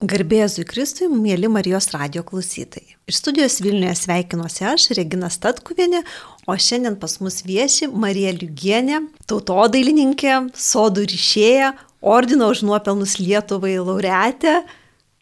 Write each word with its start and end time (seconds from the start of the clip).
Garbėzui 0.00 0.62
Kristui, 0.64 1.10
mėly 1.12 1.48
Marijos 1.52 1.90
radio 1.92 2.22
klausytojai. 2.24 2.94
Iš 3.10 3.18
studijos 3.18 3.58
Vilniuje 3.60 3.92
sveikinuosi 4.00 4.64
aš, 4.70 4.86
Regina 4.96 5.28
Statkuvienė, 5.28 6.00
o 6.48 6.56
šiandien 6.56 6.96
pas 7.02 7.18
mus 7.20 7.42
vieši 7.44 7.90
Marija 7.92 8.32
Liugienė, 8.38 9.02
tautodailininkė, 9.28 10.38
sodų 10.56 11.04
ryšėja, 11.12 11.74
ordino 12.00 12.48
už 12.48 12.64
nuopelnus 12.64 13.18
Lietuvai 13.20 13.74
laureatė. 13.76 14.62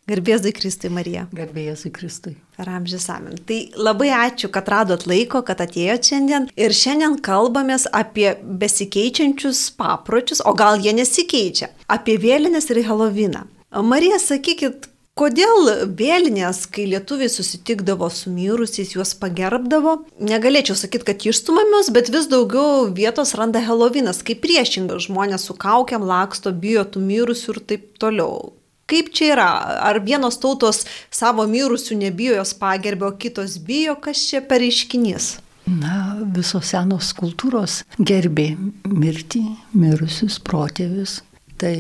Garbėzui 0.07 0.55
Kristui, 0.55 0.95
Marija. 0.95 1.27
Garbėzui 1.35 1.91
Kristui. 1.99 2.37
Per 2.55 2.71
amžius 2.71 3.11
amen. 3.11 3.35
Tai 3.51 3.59
labai 3.75 4.15
ačiū, 4.15 4.47
kad 4.55 4.71
radot 4.71 5.11
laiko, 5.11 5.43
kad 5.43 5.59
atėjot 5.67 6.15
šiandien. 6.15 6.51
Ir 6.55 6.71
šiandien 6.71 7.19
kalbamės 7.19 7.91
apie 7.91 8.31
besikeičiančius 8.63 9.73
papročius, 9.75 10.47
o 10.47 10.55
gal 10.55 10.79
jie 10.79 10.95
nesikeičia, 10.95 11.75
apie 11.91 12.15
vėlinės 12.23 12.71
ir 12.71 12.87
Heloviną. 12.87 13.49
Marija, 13.69 14.17
sakykit, 14.17 14.87
kodėl 15.19 15.69
vėlinės, 15.99 16.63
kai 16.73 16.87
lietuviai 16.89 17.29
susitikdavo 17.33 18.09
su 18.13 18.31
mirusiais, 18.33 18.95
juos 18.95 19.13
pagerbdavo, 19.19 19.99
negalėčiau 20.25 20.77
sakyti, 20.79 21.05
kad 21.11 21.27
išstumamios, 21.29 21.91
bet 21.93 22.09
vis 22.15 22.31
daugiau 22.31 22.87
vietos 22.95 23.35
randa 23.39 23.61
Helovinas, 23.65 24.23
kaip 24.25 24.41
priešingai 24.45 25.01
žmonės 25.05 25.49
su 25.49 25.59
kaukiam 25.59 26.07
laksto, 26.09 26.55
bijo 26.55 26.87
tų 26.89 27.05
mirusių 27.11 27.57
ir 27.57 27.61
taip 27.73 27.91
toliau. 28.01 28.55
Kaip 28.89 29.11
čia 29.13 29.35
yra? 29.35 29.51
Ar 29.85 30.01
vienos 30.01 30.41
tautos 30.41 30.87
savo 31.13 31.45
mirusių 31.45 31.99
nebijo 32.07 32.39
jos 32.39 32.55
pagerbė, 32.57 33.11
o 33.11 33.17
kitos 33.21 33.59
bijo, 33.61 33.99
kas 34.01 34.23
čia 34.31 34.41
per 34.41 34.65
iškinys? 34.65 35.35
Na, 35.69 36.17
visos 36.33 36.71
senos 36.73 37.13
kultūros 37.13 37.83
gerbė 38.01 38.55
mirtį, 38.89 39.45
mirusius 39.77 40.41
protėvius. 40.41 41.19
Tai 41.61 41.77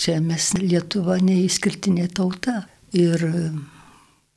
Čia 0.00 0.18
mes 0.24 0.52
Lietuva 0.58 1.18
neįskirtinė 1.22 2.08
tauta. 2.16 2.62
Ir 2.92 3.22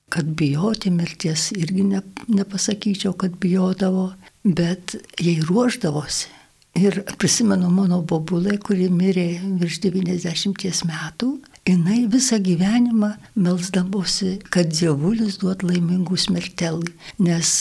kad 0.09 0.25
bijoti 0.25 0.91
mirties 0.93 1.49
irgi 1.51 1.83
ne, 1.83 2.01
nepasakyčiau, 2.31 3.13
kad 3.19 3.35
bijodavo, 3.41 4.13
bet 4.43 4.95
jai 5.19 5.39
ruoždavosi. 5.43 6.29
Ir 6.75 7.01
prisimenu 7.19 7.69
mano 7.71 8.01
bobulai, 8.03 8.57
kuri 8.59 8.89
mirė 8.91 9.39
virš 9.61 9.79
90 9.85 10.83
metų, 10.89 11.29
jinai 11.67 12.01
visą 12.11 12.39
gyvenimą 12.43 13.13
melsdamosi, 13.39 14.37
kad 14.51 14.73
dievulis 14.75 15.39
duot 15.39 15.63
laimingus 15.63 16.27
mirtelį, 16.31 16.91
nes 17.23 17.53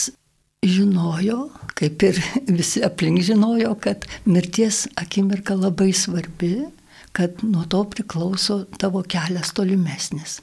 žinojo, 0.65 1.49
kaip 1.79 2.03
ir 2.03 2.19
visi 2.59 2.83
aplink 2.83 3.23
žinojo, 3.23 3.71
kad 3.79 4.03
mirties 4.27 4.85
akimirka 4.99 5.55
labai 5.55 5.93
svarbi 5.95 6.65
kad 7.15 7.43
nuo 7.43 7.63
to 7.71 7.83
priklauso 7.89 8.65
tavo 8.81 9.03
kelias 9.07 9.53
tolimesnis. 9.55 10.41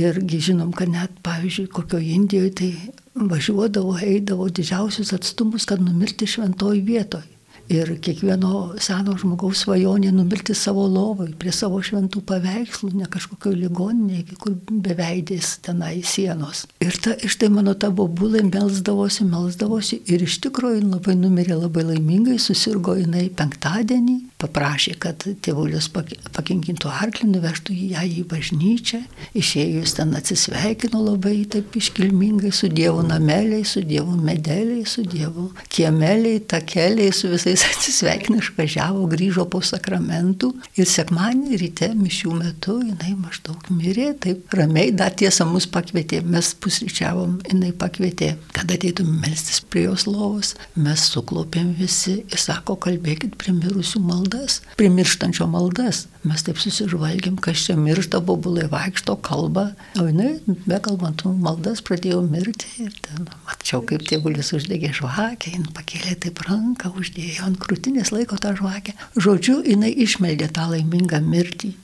Irgi 0.00 0.40
žinom, 0.48 0.72
kad 0.72 0.88
net, 0.88 1.12
pavyzdžiui, 1.22 1.68
kokio 1.70 2.00
Indijoje 2.00 2.54
tai 2.60 2.70
važiuodavo, 3.14 3.98
eidavo 4.02 4.48
didžiausius 4.48 5.12
atstumus, 5.14 5.68
kad 5.68 5.84
numirti 5.84 6.26
šventoj 6.26 6.80
vietoj. 6.88 7.33
Ir 7.72 7.94
kiekvieno 8.04 8.74
seno 8.82 9.14
žmogaus 9.16 9.62
svajonė 9.64 10.10
numirti 10.12 10.52
savo 10.58 10.84
lovai, 10.90 11.30
prie 11.40 11.52
savo 11.54 11.78
šventų 11.80 12.20
paveikslų, 12.28 12.90
ne 12.98 13.08
kažkokio 13.08 13.54
ligoninėje, 13.56 14.36
kur 14.40 14.58
beveidės 14.68 15.54
tenai 15.64 16.02
sienos. 16.04 16.66
Ir 16.84 16.98
ta, 17.00 17.14
iš 17.24 17.38
tai 17.40 17.48
mano 17.54 17.72
ta 17.72 17.88
bobulė 17.88 18.42
melsdavosi, 18.44 19.24
melsdavosi 19.30 20.02
ir 20.12 20.26
iš 20.26 20.42
tikrųjų 20.44 20.82
labai 20.90 21.16
numirė 21.16 21.56
labai 21.62 21.86
laimingai, 21.88 22.36
susirgo 22.42 22.98
jinai 22.98 23.30
penktadienį, 23.32 24.18
paprašė, 24.44 24.98
kad 25.00 25.24
tėvulius 25.24 25.88
pakinkintų 25.88 26.92
arklį, 26.92 27.30
nuvežtų 27.32 27.78
ją 27.94 28.04
į 28.04 28.26
bažnyčią, 28.28 29.00
išėjus 29.40 29.96
ten 29.96 30.12
atsisveikino 30.18 31.00
labai 31.00 31.46
taip 31.48 31.80
iškilmingai 31.80 32.52
su 32.52 32.68
Dievu 32.68 33.06
nameliai, 33.08 33.64
su 33.64 33.80
Dievu 33.88 34.18
medeliai, 34.20 34.84
su 34.84 35.06
Dievu 35.08 35.48
kiemeliai, 35.72 36.44
takeliai, 36.50 37.08
su 37.14 37.32
visais 37.32 37.53
jis 37.54 37.64
atsisveikino, 37.70 38.40
išvažiavo, 38.42 39.04
grįžo 39.12 39.44
po 39.50 39.60
sakramentų 39.64 40.50
ir 40.80 40.88
sekmanį 40.90 41.58
ryte 41.60 41.90
mišių 41.94 42.32
metu 42.40 42.78
jinai 42.82 43.14
maždaug 43.18 43.68
mirė, 43.70 44.10
taip 44.20 44.54
ramiai, 44.58 44.90
dar 44.96 45.14
tiesa 45.14 45.46
mus 45.46 45.68
pakvietė, 45.70 46.22
mes 46.26 46.50
pusryčiavom, 46.58 47.38
jinai 47.50 47.70
pakvietė, 47.78 48.34
kad 48.56 48.74
ateitum 48.74 49.12
melstis 49.22 49.60
prie 49.70 49.86
jos 49.86 50.08
lovos, 50.10 50.54
mes 50.74 51.06
suklopėm 51.12 51.74
visi 51.78 52.20
ir 52.24 52.40
sako, 52.40 52.76
kalbėkit 52.88 53.38
prie 53.38 53.54
mirusių 53.54 54.02
maldas, 54.02 54.60
prie 54.78 54.90
mirštančio 54.92 55.46
maldas. 55.50 56.06
Mes 56.24 56.40
taip 56.40 56.56
susižvalgėm, 56.56 57.36
kas 57.44 57.66
čia 57.66 57.76
miršta, 57.76 58.22
bobulai 58.24 58.64
vaikšto, 58.72 59.18
kalba, 59.26 59.66
o 60.00 60.06
jinai, 60.08 60.38
bekalbant 60.64 61.26
maldas, 61.44 61.82
pradėjo 61.84 62.22
mirti 62.24 62.86
ir 62.86 62.94
ten 63.04 63.28
mačiau, 63.44 63.82
kaip 63.84 64.06
tėvulis 64.08 64.54
uždegė 64.56 64.94
žvakę, 64.96 65.52
jin 65.52 65.68
pakėlė 65.76 66.16
taip 66.24 66.40
ranką, 66.48 66.94
uždėjo 66.96 67.43
ant 67.44 67.58
krūtinės 67.60 68.12
laiko 68.14 68.38
tą 68.40 68.54
žvakę. 68.58 68.94
Žodžiu, 69.20 69.60
jinai 69.68 69.92
išmeldė 70.04 70.50
tą 70.54 70.68
laimingą 70.72 71.20
mirtį. 71.24 71.74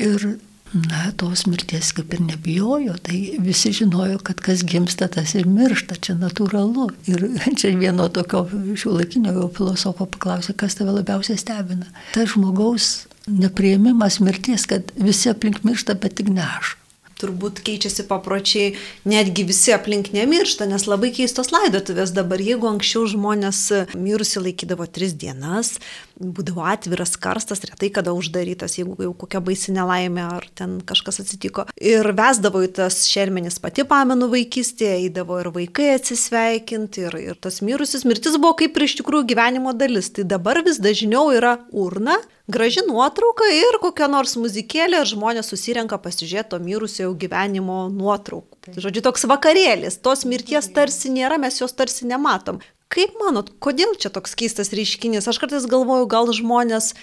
Ir, 0.00 0.26
na, 0.72 1.10
tos 1.20 1.44
mirties 1.50 1.92
kaip 1.96 2.14
ir 2.16 2.24
nebijojo, 2.24 2.96
tai 3.04 3.20
visi 3.44 3.72
žinojo, 3.76 4.20
kad 4.24 4.40
kas 4.44 4.64
gimsta, 4.66 5.10
tas 5.12 5.34
ir 5.36 5.48
miršta, 5.50 5.98
čia 6.00 6.16
natūralu. 6.18 6.88
Ir 7.10 7.26
čia 7.60 7.74
vieno 7.76 8.08
tokio 8.12 8.46
šiuolaikinio 8.50 9.50
filosofo 9.56 10.08
paklausė, 10.16 10.56
kas 10.56 10.78
tave 10.80 10.96
labiausiai 10.98 11.40
stebina. 11.40 11.90
Tas 12.16 12.34
žmogaus 12.34 13.06
neprieimimas 13.30 14.18
mirties, 14.24 14.66
kad 14.70 14.92
visi 14.98 15.30
aplink 15.30 15.62
miršta, 15.66 15.98
bet 16.00 16.18
tik 16.18 16.32
ne 16.32 16.46
aš 16.48 16.79
turbūt 17.20 17.62
keičiasi 17.66 18.06
papročiai, 18.08 18.74
netgi 19.08 19.44
visi 19.48 19.74
aplink 19.76 20.12
nemiršta, 20.16 20.68
nes 20.70 20.86
labai 20.88 21.12
keistos 21.16 21.52
laidotuvės 21.54 22.14
dabar, 22.16 22.42
jeigu 22.42 22.70
anksčiau 22.70 23.06
žmonės 23.14 23.62
mirusi 23.94 24.42
laikydavo 24.42 24.88
tris 24.90 25.14
dienas, 25.14 25.76
būdavo 26.20 26.64
atviras 26.68 27.16
karstas, 27.20 27.62
retai 27.64 27.88
kada 27.94 28.12
uždarytas, 28.16 28.76
jeigu 28.78 28.96
jau 29.00 29.12
kokia 29.16 29.40
baisi 29.44 29.72
nelaimė 29.74 30.24
ar 30.36 30.46
ten 30.56 30.78
kažkas 30.86 31.22
atsitiko. 31.24 31.64
Ir 31.80 32.12
vesdavo 32.16 32.62
į 32.64 32.70
tas 32.76 33.02
šermenis 33.08 33.58
pati 33.62 33.86
pamenu 33.88 34.28
vaikystėje, 34.32 34.98
eidavo 35.06 35.40
ir 35.40 35.50
vaikai 35.54 35.94
atsisveikinti, 35.96 37.06
ir, 37.08 37.16
ir 37.32 37.40
tas 37.40 37.60
mirusis 37.64 38.04
mirtis 38.08 38.36
buvo 38.40 38.58
kaip 38.60 38.76
ir 38.76 38.86
iš 38.86 38.98
tikrųjų 39.00 39.30
gyvenimo 39.32 39.72
dalis. 39.76 40.12
Tai 40.14 40.26
dabar 40.28 40.60
vis 40.66 40.80
dažniau 40.82 41.30
yra 41.34 41.56
urna, 41.72 42.18
graži 42.50 42.84
nuotrauka 42.86 43.48
ir 43.56 43.80
kokia 43.82 44.10
nors 44.12 44.36
muzikėlė, 44.40 45.00
ir 45.00 45.12
žmonės 45.12 45.52
susirenka 45.52 46.00
pasižiūrėti 46.02 46.52
to 46.52 46.60
mirusio 46.64 47.14
gyvenimo 47.16 47.86
nuotraukų. 47.94 48.60
Tai. 48.66 48.76
Žodžiu, 48.76 49.04
toks 49.06 49.24
vakarėlis, 49.30 49.96
tos 50.04 50.26
mirties 50.28 50.68
tarsi 50.74 51.12
nėra, 51.14 51.40
mes 51.40 51.62
jos 51.62 51.72
tarsi 51.76 52.08
nematom. 52.10 52.60
Kaip 52.90 53.14
manot, 53.22 53.52
kodėl 53.62 53.94
čia 54.00 54.10
toks 54.10 54.34
keistas 54.38 54.72
reiškinys? 54.74 55.28
Aš 55.30 55.38
kartais 55.42 55.68
galvoju, 55.70 56.08
gal 56.10 56.30
žmonės 56.34 56.94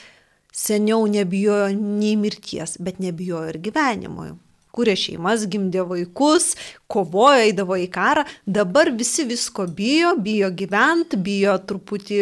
seniau 0.52 1.06
nebijojo 1.08 1.72
nei 1.76 2.18
mirties, 2.20 2.76
bet 2.84 3.00
nebijojo 3.04 3.54
ir 3.54 3.62
gyvenimo 3.70 4.34
kūrė 4.78 4.94
šeimas, 5.00 5.48
gimdė 5.50 5.86
vaikus, 5.90 6.52
kovojo, 6.92 7.46
eidavo 7.48 7.78
į 7.82 7.88
karą, 7.94 8.26
dabar 8.46 8.92
visi 8.94 9.26
visko 9.30 9.66
bijo, 9.80 10.14
bijo 10.22 10.52
gyventi, 10.54 11.18
bijo 11.18 11.58
truputį, 11.70 12.20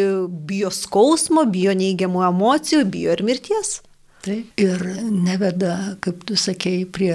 bijo 0.47 0.71
skausmo, 0.73 1.45
bijo 1.51 1.75
neigiamų 1.75 2.23
emocijų, 2.29 2.85
bijo 2.95 3.17
ir 3.17 3.25
mirties. 3.27 3.79
Taip. 4.25 4.55
Ir 4.57 4.81
neveda, 5.11 5.75
kaip 6.01 6.23
tu 6.25 6.37
sakėjai, 6.39 6.87
prie 6.89 7.13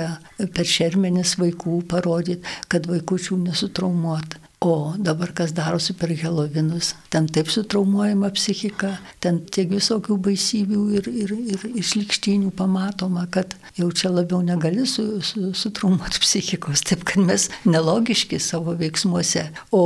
per 0.55 0.69
šermenis 0.69 1.35
vaikų 1.41 1.81
parodyti, 1.91 2.45
kad 2.71 2.87
vaikučių 2.87 3.41
nesutraumuot. 3.49 4.37
O 4.63 4.93
dabar 4.99 5.33
kas 5.33 5.55
darosi 5.57 5.95
per 5.97 6.11
Helovinus, 6.13 6.91
ten 7.09 7.25
taip 7.33 7.49
sutraumuojama 7.49 8.29
psichika, 8.37 8.91
ten 9.25 9.39
tiek 9.49 9.71
visokių 9.73 10.19
baisybių 10.27 10.81
ir, 10.99 11.07
ir, 11.09 11.31
ir 11.55 11.63
išlikštinių 11.81 12.51
pamatoma, 12.59 13.23
kad 13.33 13.55
jau 13.81 13.87
čia 13.89 14.11
labiau 14.13 14.43
negali 14.45 14.85
su, 14.85 15.23
su, 15.25 15.55
sutraumuoti 15.57 16.21
psichikos, 16.21 16.83
taip 16.85 17.07
kad 17.09 17.25
mes 17.25 17.47
nelogiški 17.65 18.37
savo 18.37 18.75
veiksmuose. 18.77 19.47
O, 19.73 19.81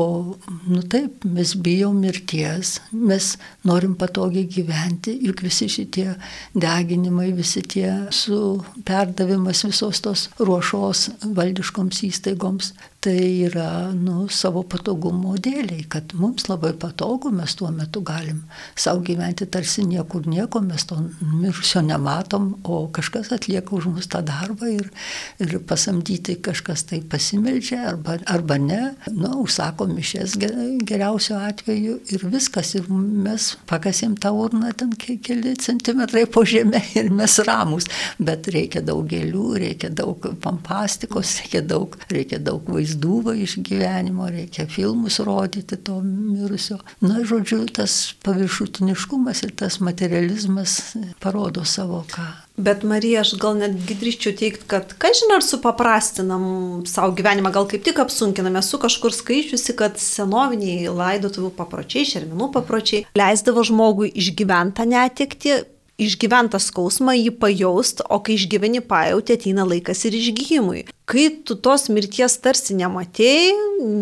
nu 0.67 0.83
taip, 0.91 1.23
mes 1.23 1.53
bijom 1.55 2.01
mirties, 2.03 2.81
mes 2.91 3.37
norim 3.63 3.95
patogiai 4.01 4.49
gyventi, 4.57 5.15
juk 5.29 5.45
visi 5.47 5.69
šitie 5.71 6.09
deginimai, 6.51 7.29
visi 7.39 7.63
tie 7.63 7.93
su 8.11 8.41
perdavimas 8.83 9.63
visos 9.69 10.03
tos 10.03 10.27
ruošos 10.43 11.07
valdiškoms 11.39 12.03
įstaigoms, 12.11 12.73
tai 13.05 13.45
yra 13.45 13.93
nu, 13.93 14.31
savo 14.33 14.63
patogumo 14.65 15.35
dėliai, 15.37 15.83
kad 15.93 16.15
mums 16.17 16.47
labai 16.49 16.71
patogu, 16.81 17.29
mes 17.37 17.53
tuo 17.53 17.69
metu 17.69 18.01
galim 18.01 18.39
savo 18.81 19.03
gyventi 19.05 19.45
tarsi 19.53 19.85
niekur 19.85 20.25
nieko, 20.25 20.63
mes 20.65 20.87
to 20.89 20.97
mirusio 21.21 21.83
nematom, 21.85 22.47
o 22.65 22.79
kažkas 22.97 23.29
atlieka 23.37 23.75
už 23.77 23.91
mus 23.93 24.09
tą 24.09 24.23
darbą 24.25 24.71
ir, 24.73 24.89
ir 25.37 25.53
pasamdyti 25.69 26.39
kažkas 26.47 26.87
tai 26.89 27.03
pasimeldžia 27.05 27.83
arba, 27.91 28.17
arba 28.25 28.57
ne, 28.63 28.81
nu, 29.13 29.35
užsako 29.43 29.91
mišės 29.93 30.39
geriausiu 30.41 31.37
atveju 31.43 31.99
ir 32.09 32.27
viskas, 32.33 32.73
ir 32.79 32.89
mes 32.89 33.51
pakasim 33.69 34.17
tą 34.17 34.33
urną 34.47 34.73
ten 34.81 34.97
keli 34.97 35.53
centimetrai 35.61 36.25
po 36.25 36.47
žemę 36.49 36.81
ir 36.97 37.13
mes 37.13 37.37
ramus, 37.45 37.91
bet 38.17 38.49
reikia 38.57 38.81
daug 38.81 39.05
gėlių, 39.13 39.47
reikia 39.67 39.93
daug 39.93 40.25
pompastikos, 40.41 41.37
reikia 41.43 41.67
daug, 41.69 42.01
reikia 42.09 42.41
daug 42.41 42.65
vaizdų 42.73 42.94
vaizdų 42.95 43.35
iš 43.43 43.59
gyvenimo, 43.65 44.29
reikia 44.29 44.67
filmus 44.67 45.19
rodyti 45.21 45.77
to 45.77 46.01
mirusio. 46.03 46.79
Na, 47.01 47.25
žodžiu, 47.25 47.67
tas 47.73 48.15
paviršutiniškumas 48.25 49.43
ir 49.43 49.55
tas 49.57 49.81
materializmas 49.81 50.95
parodo 51.21 51.65
savo 51.65 52.05
ką. 52.09 52.45
Bet 52.57 52.85
Marija, 52.87 53.25
aš 53.25 53.35
gal 53.43 53.57
netgi 53.59 53.97
drįščiau 53.99 54.37
teikti, 54.39 54.67
kad, 54.71 54.93
ką 54.95 55.11
žinai, 55.11 55.41
ar 55.41 55.43
supaprastinam 55.43 56.85
savo 56.87 57.11
gyvenimą, 57.19 57.51
gal 57.51 57.67
kaip 57.67 57.83
tik 57.83 57.99
apsunkiname, 57.99 58.61
esu 58.61 58.79
kažkur 58.79 59.11
skaičiusi, 59.11 59.75
kad 59.75 59.99
senoviniai 59.99 60.87
laidotuvių 60.87 61.51
papročiai, 61.57 62.07
šerminų 62.07 62.53
papročiai 62.55 63.09
leisdavo 63.19 63.65
žmogui 63.67 64.13
išgyventą 64.15 64.87
netikti, 64.87 65.65
išgyventą 66.01 66.59
skausmą, 66.63 67.15
jį 67.17 67.33
pajaust, 67.39 68.03
o 68.11 68.19
kai 68.25 68.37
išgyveni 68.39 68.83
pajauti, 68.85 69.37
ateina 69.39 69.67
laikas 69.69 70.05
ir 70.09 70.17
išgyjimui. 70.19 70.85
Kai 71.11 71.27
tu 71.47 71.57
tos 71.61 71.87
mirties 71.93 72.39
tarsi 72.43 72.77
nematėjai, 72.79 73.53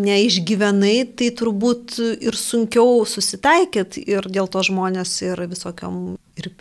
neišgyvenai, 0.07 0.95
tai 1.19 1.29
turbūt 1.37 1.99
ir 2.23 2.39
sunkiau 2.39 3.03
susitaikėt 3.09 3.99
ir 4.05 4.29
dėl 4.31 4.49
to 4.49 4.63
žmonės 4.65 5.19
ir 5.27 5.45
visokiam 5.51 6.15
ir 6.39 6.53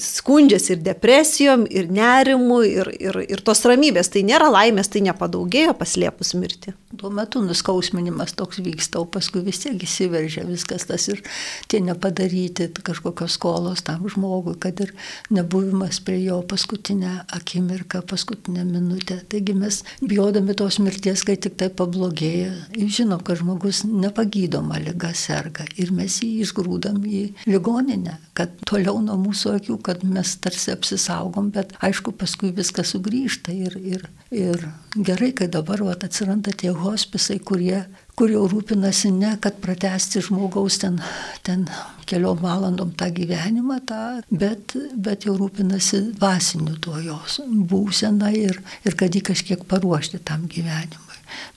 skundžiasi 0.00 0.74
ir 0.74 0.82
depresijom, 0.84 1.66
ir 1.70 1.90
nerimu, 1.92 2.60
ir, 2.66 2.90
ir, 2.98 3.20
ir 3.28 3.42
tos 3.46 3.64
ramybės. 3.68 4.10
Tai 4.14 4.24
nėra 4.26 4.50
laimės, 4.52 4.90
tai 4.92 5.04
nepadaugėjo 5.06 5.74
paslėpus 5.78 6.34
mirtį. 6.38 6.74
Tuo 6.98 7.10
metu 7.10 7.42
nuskausminimas 7.42 8.36
toks 8.38 8.60
vyksta, 8.62 9.00
o 9.02 9.08
paskui 9.10 9.42
vis 9.46 9.58
tiek 9.64 9.80
įsiveržia 9.82 10.44
viskas 10.46 10.86
tas 10.86 11.08
ir 11.10 11.22
tie 11.70 11.80
nepadaryti 11.82 12.68
kažkokios 12.86 13.34
skolos 13.38 13.82
tam 13.86 14.06
žmogui, 14.10 14.54
kad 14.62 14.78
ir 14.84 14.92
nebuvimas 15.34 15.98
prie 16.04 16.20
jo 16.22 16.40
paskutinę 16.46 17.24
akimirką, 17.34 18.04
paskutinę 18.06 18.64
minutę. 18.68 19.18
Taigi 19.28 19.56
mes 19.58 19.82
bijodami 20.02 20.54
tos 20.54 20.78
mirties, 20.82 21.24
kai 21.26 21.36
tik 21.40 21.58
tai 21.58 21.70
pablogėja, 21.74 22.52
žinom, 22.74 23.22
kad 23.26 23.42
žmogus 23.42 23.82
nepagydoma 23.88 24.78
lyga 24.84 25.10
serga 25.18 25.66
ir 25.80 25.90
mes 25.94 26.20
jį 26.22 26.44
išgrūdam 26.44 27.02
į 27.04 27.24
ligoninę, 27.50 28.18
kad 28.38 28.54
toliau 28.68 29.00
nuo 29.02 29.16
mūsų 29.20 29.56
akių 29.58 29.78
kad 29.84 30.04
mes 30.06 30.34
tarsi 30.42 30.72
apsisaugom, 30.74 31.50
bet 31.54 31.74
aišku, 31.84 32.14
paskui 32.18 32.52
viskas 32.56 32.94
sugrįžta 32.94 33.54
ir, 33.54 33.76
ir, 33.78 34.06
ir 34.34 34.64
gerai, 34.96 35.32
kad 35.36 35.52
dabar 35.54 35.82
vat, 35.84 36.06
atsiranda 36.06 36.54
tie 36.56 36.72
hospisai, 36.74 37.38
kurie, 37.44 37.84
kurie 38.18 38.38
rūpinasi 38.38 39.12
ne, 39.14 39.34
kad 39.44 39.60
pratesti 39.62 40.22
žmogaus 40.24 40.80
ten, 40.82 41.00
ten 41.46 41.66
keliom 42.08 42.40
valandom 42.42 42.92
tą 42.98 43.10
gyvenimą, 43.14 43.80
tą, 43.88 44.02
bet, 44.30 44.76
bet 44.96 45.28
jau 45.28 45.36
rūpinasi 45.40 46.04
dvasiniu 46.18 46.78
tuo 46.84 47.00
jos 47.02 47.40
būseną 47.46 48.34
ir, 48.38 48.60
ir 48.84 48.98
kad 49.00 49.14
jį 49.14 49.24
kažkiek 49.32 49.66
paruošti 49.68 50.22
tam 50.24 50.48
gyvenimui. 50.50 51.03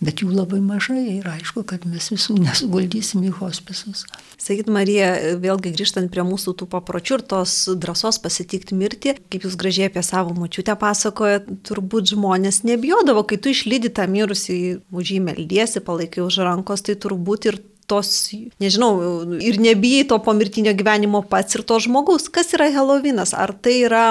Bet 0.04 0.22
jų 0.22 0.32
labai 0.34 0.60
mažai 0.62 1.04
ir 1.18 1.28
aišku, 1.30 1.64
kad 1.68 1.86
mes 1.90 2.10
visų 2.14 2.38
nesuguldysim 2.42 3.24
į 3.28 3.34
hospisus. 3.40 4.06
Sakyt, 4.42 4.70
Marija, 4.72 5.10
vėlgi 5.42 5.74
grįžtant 5.76 6.12
prie 6.14 6.26
mūsų 6.28 6.54
tų 6.60 6.68
papročių 6.72 7.18
ir 7.18 7.26
tos 7.34 7.56
drąsos 7.78 8.22
pasitikti 8.24 8.78
mirtį, 8.78 9.16
kaip 9.32 9.48
jūs 9.48 9.58
gražiai 9.60 9.90
apie 9.90 10.04
savo 10.06 10.36
močiutę 10.38 10.78
pasakoja, 10.80 11.42
turbūt 11.68 12.14
žmonės 12.14 12.62
nebijodavo, 12.68 13.26
kai 13.28 13.40
tu 13.42 13.54
išlydi 13.54 13.94
tą 13.98 14.06
mirusį, 14.12 14.60
už 14.94 15.16
jį 15.16 15.24
meldiesi, 15.32 15.82
palaikai 15.84 16.24
už 16.26 16.44
rankos, 16.46 16.86
tai 16.86 16.98
turbūt 17.00 17.52
ir 17.52 17.62
tos, 17.88 18.30
nežinau, 18.62 18.92
ir 19.40 19.60
nebijai 19.64 20.08
to 20.10 20.20
pomirtinio 20.24 20.74
gyvenimo 20.78 21.24
pats 21.26 21.56
ir 21.56 21.64
to 21.68 21.80
žmogus. 21.84 22.28
Kas 22.30 22.52
yra 22.58 22.68
Helovinas? 22.74 23.34
Ar 23.34 23.56
tai 23.56 23.80
yra 23.88 24.04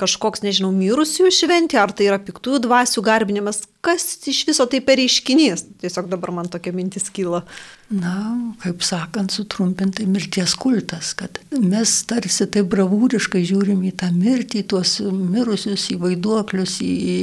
kažkoks, 0.00 0.44
nežinau, 0.44 0.70
mirusiųjų 0.74 1.32
šventė, 1.34 1.80
ar 1.82 1.92
tai 1.96 2.08
yra 2.08 2.20
piktųjų 2.22 2.62
dvasių 2.64 3.04
garbinimas, 3.04 3.62
kas 3.84 4.04
iš 4.28 4.44
viso 4.48 4.66
tai 4.70 4.80
per 4.84 5.00
reiškinys. 5.00 5.66
Tiesiog 5.82 6.08
dabar 6.12 6.32
man 6.36 6.48
tokia 6.52 6.72
mintis 6.76 7.08
kyla. 7.12 7.42
Na, 7.90 8.14
kaip 8.62 8.84
sakant, 8.86 9.34
sutrumpintai 9.34 10.06
mirties 10.06 10.54
kultas, 10.58 11.12
kad 11.18 11.40
mes 11.50 11.94
tarsi 12.06 12.46
taip 12.46 12.68
bravūriškai 12.70 13.42
žiūrim 13.48 13.82
į 13.88 13.94
tą 14.02 14.12
mirtį, 14.14 14.62
tuos 14.70 15.00
mirusius, 15.02 15.88
į 15.90 15.98
vaiduoklius, 16.04 16.76
į, 16.86 17.16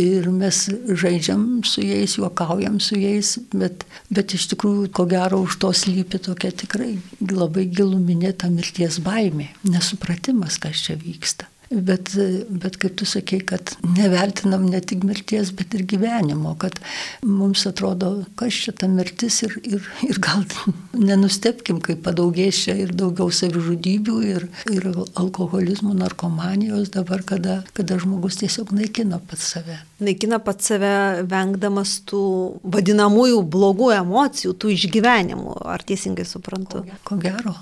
ir 0.00 0.30
mes 0.32 0.64
žaidžiam 0.88 1.62
su 1.68 1.84
jais, 1.84 2.16
juokaujam 2.18 2.80
su 2.80 2.98
jais, 2.98 3.36
bet, 3.52 3.84
bet 4.08 4.32
iš 4.38 4.48
tikrųjų, 4.54 4.88
ko 4.96 5.06
gero, 5.10 5.42
už 5.44 5.58
to 5.62 5.74
slypi 5.76 6.22
tokia 6.24 6.54
tikrai 6.56 6.94
labai 7.20 7.68
giluminė 7.68 8.32
ta 8.32 8.48
mirties 8.48 9.02
baimė, 9.04 9.52
nesupratimas, 9.68 10.56
kas 10.62 10.86
čia 10.86 10.96
vyksta. 11.00 11.50
Bet, 11.74 12.12
bet 12.48 12.76
kaip 12.78 12.94
tu 13.00 13.06
sakei, 13.08 13.40
kad 13.42 13.72
nevertinam 13.96 14.66
ne 14.70 14.78
tik 14.80 15.02
mirties, 15.06 15.50
bet 15.56 15.74
ir 15.74 15.82
gyvenimo, 15.90 16.54
kad 16.60 16.78
mums 17.26 17.64
atrodo, 17.66 18.10
kas 18.38 18.54
čia 18.64 18.74
ta 18.78 18.86
mirtis 18.90 19.40
ir, 19.46 19.56
ir, 19.66 19.88
ir 20.06 20.20
gal 20.22 20.44
nenustepkim, 21.10 21.80
kai 21.84 21.96
padaugės 21.98 22.62
čia 22.66 22.76
ir 22.84 22.94
daugiau 22.94 23.32
savižudybių, 23.34 24.20
ir, 24.30 24.46
ir 24.70 24.88
alkoholizmų, 25.18 25.96
narkomanijos 26.04 26.92
dabar, 26.94 27.26
kada, 27.26 27.60
kada 27.74 27.98
žmogus 28.02 28.38
tiesiog 28.42 28.70
naikina 28.76 29.18
pats 29.18 29.50
save. 29.56 29.80
Naikina 30.04 30.38
pats 30.44 30.70
save, 30.70 30.94
vengdamas 31.30 31.98
tų 32.08 32.24
vadinamųjų 32.62 33.42
blogų 33.50 33.92
emocijų, 33.98 34.54
tų 34.54 34.74
išgyvenimų, 34.78 35.60
ar 35.74 35.86
teisingai 35.86 36.26
suprantu? 36.28 36.86
Ko 37.04 37.18
gero. 37.20 37.58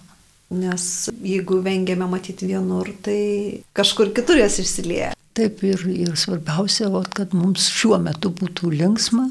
Nes 0.53 0.87
jeigu 1.25 1.63
vengiame 1.65 2.07
matyti 2.11 2.51
vienur, 2.51 2.91
tai 3.05 3.63
kažkur 3.77 4.13
kitur 4.17 4.41
jas 4.43 4.59
išsilieja. 4.61 5.13
Taip 5.33 5.63
ir, 5.65 5.87
ir 5.89 6.17
svarbiausia, 6.21 6.91
ot, 6.93 7.09
kad 7.17 7.33
mums 7.33 7.71
šiuo 7.73 7.97
metu 8.03 8.35
būtų 8.37 8.75
linksma, 8.75 9.31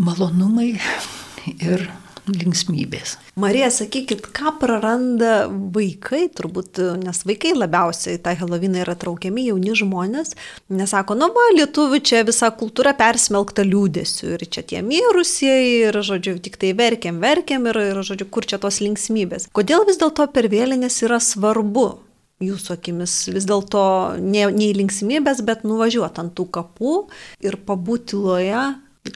malonumai 0.00 0.70
ir 1.72 1.90
linksmybės. 2.34 3.16
Marija, 3.40 3.70
sakykit, 3.72 4.26
ką 4.36 4.54
praranda 4.60 5.46
vaikai, 5.48 6.26
turbūt, 6.36 6.80
nes 7.02 7.22
vaikai 7.28 7.54
labiausiai 7.56 8.20
tą 8.22 8.34
Heloviną 8.40 8.82
yra 8.84 8.96
traukiami 8.98 9.46
jauni 9.48 9.76
žmonės, 9.78 10.34
nesako, 10.72 11.16
nu 11.18 11.30
va, 11.34 11.46
lietuvių 11.56 12.02
čia 12.04 12.24
visa 12.28 12.50
kultūra 12.54 12.94
persmelkta 12.98 13.64
liūdėsiu 13.66 14.34
ir 14.36 14.44
čia 14.46 14.66
tie 14.66 14.84
mirusieji 14.86 15.88
ir, 15.88 16.02
žodžiu, 16.06 16.36
tik 16.42 16.60
tai 16.60 16.74
verkiam, 16.78 17.22
verkiam 17.22 17.66
ir, 17.70 17.80
ir, 17.92 18.04
žodžiu, 18.06 18.28
kur 18.32 18.46
čia 18.48 18.60
tos 18.62 18.82
linksmybės. 18.84 19.50
Kodėl 19.56 19.86
vis 19.88 20.00
dėlto 20.00 20.28
per 20.34 20.50
vėlinės 20.52 21.02
yra 21.06 21.20
svarbu 21.22 21.88
jūsų 22.40 22.76
akimis 22.78 23.14
vis 23.34 23.46
dėlto 23.48 23.82
ne, 24.20 24.46
ne 24.48 24.70
į 24.70 24.76
linksmybės, 24.80 25.42
bet 25.44 25.66
nuvažiuoti 25.68 26.22
ant 26.22 26.32
tų 26.36 26.46
kapų 26.56 26.94
ir 27.44 27.58
pabūti 27.68 28.16
loje 28.16 28.62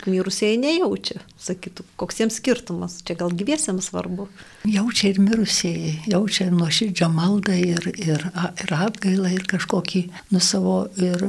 mirusieji 0.08 0.58
nejaučia. 0.62 1.20
Sakytų, 1.40 1.84
koks 2.00 2.22
jiems 2.22 2.38
skirtumas, 2.40 2.98
čia 3.06 3.16
gal 3.20 3.34
gyviesiems 3.36 3.90
svarbu. 3.90 4.28
Jaučia 4.68 5.12
ir 5.12 5.20
mirusieji, 5.22 5.94
jaučia 6.10 6.48
nuoširdžią 6.54 7.10
maldą 7.12 7.56
ir, 7.58 7.90
ir, 7.94 8.26
ir 8.64 8.74
atgailą 8.78 9.34
ir 9.36 9.46
kažkokį 9.50 10.06
nu 10.32 10.42
savo 10.42 10.84
ir 10.96 11.24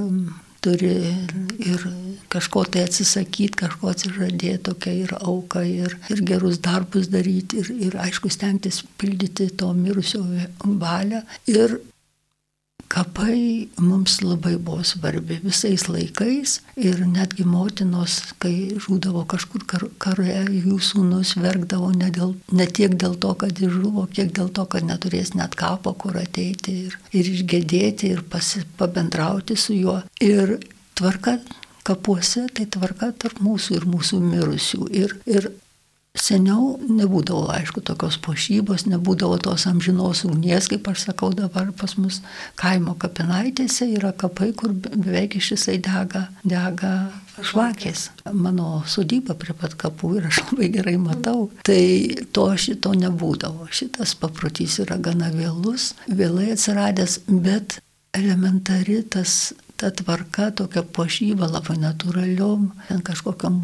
turi 0.66 0.96
ir 1.62 1.84
kažko 2.34 2.64
tai 2.74 2.86
atsisakyti, 2.88 3.54
kažko 3.60 3.92
atsižadėti, 3.92 4.64
tokia 4.66 4.94
ir 5.04 5.14
auka, 5.20 5.62
ir, 5.62 5.94
ir 6.10 6.24
gerus 6.26 6.58
darbus 6.64 7.12
daryti, 7.14 7.62
ir, 7.62 7.70
ir 7.90 7.98
aišku, 8.02 8.32
stengtis 8.34 8.82
pildyti 9.00 9.52
to 9.60 9.70
mirusio 9.78 10.24
valią. 10.64 11.22
Ir 11.52 11.78
Kapai 12.96 13.68
mums 13.84 14.22
labai 14.24 14.54
buvo 14.56 14.84
svarbi 14.88 15.36
visais 15.44 15.84
laikais 15.92 16.62
ir 16.80 17.02
netgi 17.04 17.44
motinos, 17.44 18.22
kai 18.40 18.72
žūdavo 18.80 19.26
kažkur 19.34 19.66
kar, 19.68 19.84
kare, 20.00 20.38
jų 20.48 20.78
sūnus 20.80 21.34
verkdavo 21.44 21.90
ne, 21.92 22.08
dėl, 22.16 22.32
ne 22.56 22.70
tiek 22.78 22.96
dėl 22.96 23.18
to, 23.20 23.34
kad 23.42 23.60
jis 23.60 23.74
žuvo, 23.74 24.06
kiek 24.16 24.32
dėl 24.38 24.48
to, 24.56 24.64
kad 24.72 24.88
neturės 24.88 25.34
net 25.36 25.60
kapo, 25.60 25.92
kur 26.00 26.16
ateiti 26.22 26.78
ir, 26.86 26.96
ir 27.12 27.34
išgėdėti 27.34 28.14
ir 28.16 28.24
pasi, 28.32 28.64
pabendrauti 28.80 29.60
su 29.60 29.76
juo. 29.76 29.98
Ir 30.24 30.56
tvarka 30.96 31.36
kapuose 31.84 32.48
tai 32.56 32.70
tvarka 32.72 33.12
tarp 33.20 33.44
mūsų 33.44 33.76
ir 33.82 33.90
mūsų 33.92 34.24
mirusių. 34.24 34.88
Ir, 35.04 35.20
ir 35.28 35.52
Seniau 36.16 36.76
nebūdavo, 36.80 37.50
aišku, 37.52 37.84
tokios 37.86 38.18
pošybos, 38.24 38.86
nebūdavo 38.88 39.38
tos 39.44 39.66
amžinos 39.68 40.24
ugnies, 40.28 40.70
kaip 40.72 40.88
aš 40.92 41.10
sakau, 41.10 41.34
dabar 41.36 41.74
pas 41.76 41.98
mus 42.00 42.22
kaimo 42.60 42.96
kapinaitėse 43.00 43.90
yra 43.98 44.14
kapai, 44.16 44.54
kur 44.56 44.72
beveik 44.74 45.36
išisai 45.42 45.78
dega, 45.84 46.26
dega 46.48 46.94
žvakės. 47.44 48.10
Mano 48.32 48.84
sodyba 48.88 49.36
prie 49.40 49.56
pat 49.58 49.76
kapų 49.80 50.14
ir 50.20 50.30
aš 50.30 50.44
labai 50.48 50.70
gerai 50.78 50.96
matau. 51.02 51.50
Tai 51.68 51.82
to 52.36 52.48
šito 52.60 52.94
nebūdavo. 52.96 53.68
Šitas 53.76 54.16
paprotys 54.20 54.80
yra 54.86 54.98
gana 55.02 55.32
vėlus, 55.36 55.94
vėlai 56.08 56.54
atsiradęs, 56.56 57.26
bet 57.28 57.80
elementari 58.18 59.02
tas 59.12 59.54
ta 59.76 59.92
tvarka, 59.92 60.50
tokia 60.56 60.84
pošyba 60.96 61.50
labai 61.52 61.76
natūraliom, 61.82 62.70
ten 62.88 63.02
kažkokiam 63.04 63.58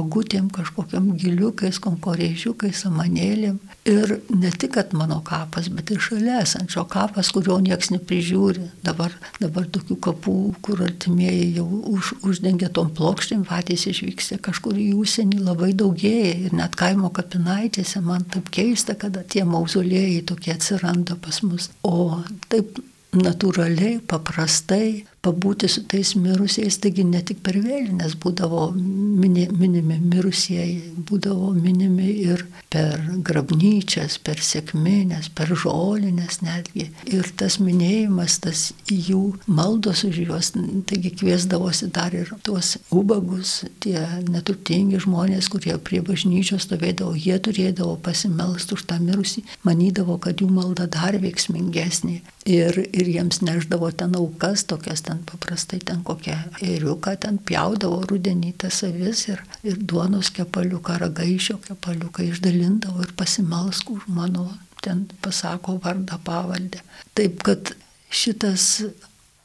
ogutėm, 0.00 0.48
kažkokiam 0.52 1.10
giliukais, 1.20 1.80
konkorėžiukais, 1.84 2.84
samanėlėm. 2.86 3.58
Ir 3.88 4.14
ne 4.32 4.52
tik, 4.52 4.74
kad 4.78 4.94
mano 4.96 5.20
kapas, 5.24 5.68
bet 5.72 5.92
ir 5.92 6.00
šalia 6.00 6.40
esančio 6.44 6.86
kapas, 6.88 7.32
kurio 7.36 7.58
nieks 7.64 7.92
neprižiūri. 7.92 8.64
Dabar, 8.86 9.12
dabar 9.42 9.68
tokių 9.76 9.98
kapų, 10.08 10.36
kur 10.64 10.84
artimieji 10.88 11.52
jau 11.60 11.68
už, 11.92 12.14
uždengia 12.24 12.72
tom 12.72 12.92
plokštėm, 12.96 13.44
patys 13.48 13.88
išvyksta 13.92 14.40
kažkur 14.44 14.76
į 14.80 14.90
užsienį, 15.02 15.42
labai 15.44 15.74
daugėja. 15.76 16.36
Ir 16.48 16.56
net 16.56 16.80
kaimo 16.80 17.12
kapinaitėse 17.12 18.00
man 18.04 18.24
taip 18.32 18.48
keista, 18.54 18.96
kada 18.96 19.24
tie 19.24 19.44
mauzolėjai 19.44 20.22
tokie 20.32 20.56
atsiranda 20.56 21.20
pas 21.20 21.44
mus. 21.44 21.68
O 21.84 22.22
taip 22.48 22.80
natūraliai, 23.16 24.00
paprastai 24.04 25.04
pabūti 25.28 25.68
su 25.68 25.84
tais 25.88 26.14
mirusiais, 26.16 26.78
taigi 26.80 27.04
ne 27.04 27.20
tik 27.24 27.42
per 27.44 27.58
vėlinės 27.60 28.16
būdavo 28.22 28.68
mini, 28.74 29.46
minimi 29.52 29.98
mirusieji, 30.00 30.94
būdavo 31.08 31.52
minimi 31.56 32.08
ir 32.24 32.44
per 32.72 33.02
grabnyčias, 33.24 34.18
per 34.24 34.40
sėkminės, 34.44 35.30
per 35.36 35.52
žolinės 35.52 36.40
netgi. 36.44 36.88
Ir 37.12 37.28
tas 37.40 37.58
minėjimas, 37.62 38.38
tas 38.44 38.64
jų 38.88 39.22
maldos 39.46 40.04
už 40.08 40.20
juos, 40.24 40.52
taigi 40.88 41.12
kviesdavosi 41.20 41.90
dar 41.94 42.16
ir 42.16 42.32
tuos 42.46 42.76
ubagus, 42.94 43.62
tie 43.84 44.00
neturtingi 44.28 45.02
žmonės, 45.04 45.50
kurie 45.52 45.76
prie 45.82 46.00
bažnyčios 46.04 46.68
stovėdavo, 46.68 47.16
jie 47.18 47.36
turėdavo 47.42 47.98
pasimelsti 48.04 48.76
už 48.78 48.86
tą 48.88 49.00
mirusį, 49.02 49.44
manydavo, 49.68 50.18
kad 50.22 50.40
jų 50.40 50.50
malda 50.52 50.88
dar 50.88 51.18
veiksmingesnė. 51.20 52.20
Ir, 52.48 52.78
ir 52.96 53.08
jiems 53.12 53.42
neždavo 53.44 53.90
ten 53.92 54.14
aukas, 54.16 54.64
tokias 54.68 55.02
ten 55.04 55.17
paprastai 55.26 55.80
ten 55.90 56.04
kokią 56.06 56.36
ėriuką 56.64 57.14
ten 57.24 57.40
pjaudavo 57.48 58.02
rudenį 58.10 58.54
tas 58.64 58.82
avis 58.86 59.26
ir, 59.32 59.42
ir 59.66 59.80
duonos 59.80 60.30
kepaliuką, 60.36 60.98
ragaišio 61.04 61.58
kepaliuką 61.66 62.28
išdalindavo 62.28 63.04
ir 63.06 63.12
pasimelsk 63.18 63.90
už 63.94 64.08
mano, 64.12 64.48
ten 64.84 65.06
pasako 65.24 65.78
vardą 65.82 66.20
pavaldę. 66.24 66.82
Taip 67.18 67.42
kad 67.46 67.74
šitas 68.10 68.84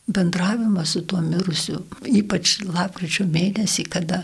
bendravimas 0.07 0.91
su 0.93 1.01
tuo 1.07 1.21
mirusiu, 1.23 1.79
ypač 2.11 2.57
lapkričio 2.67 3.25
mėnesį, 3.31 3.85
kada, 3.91 4.23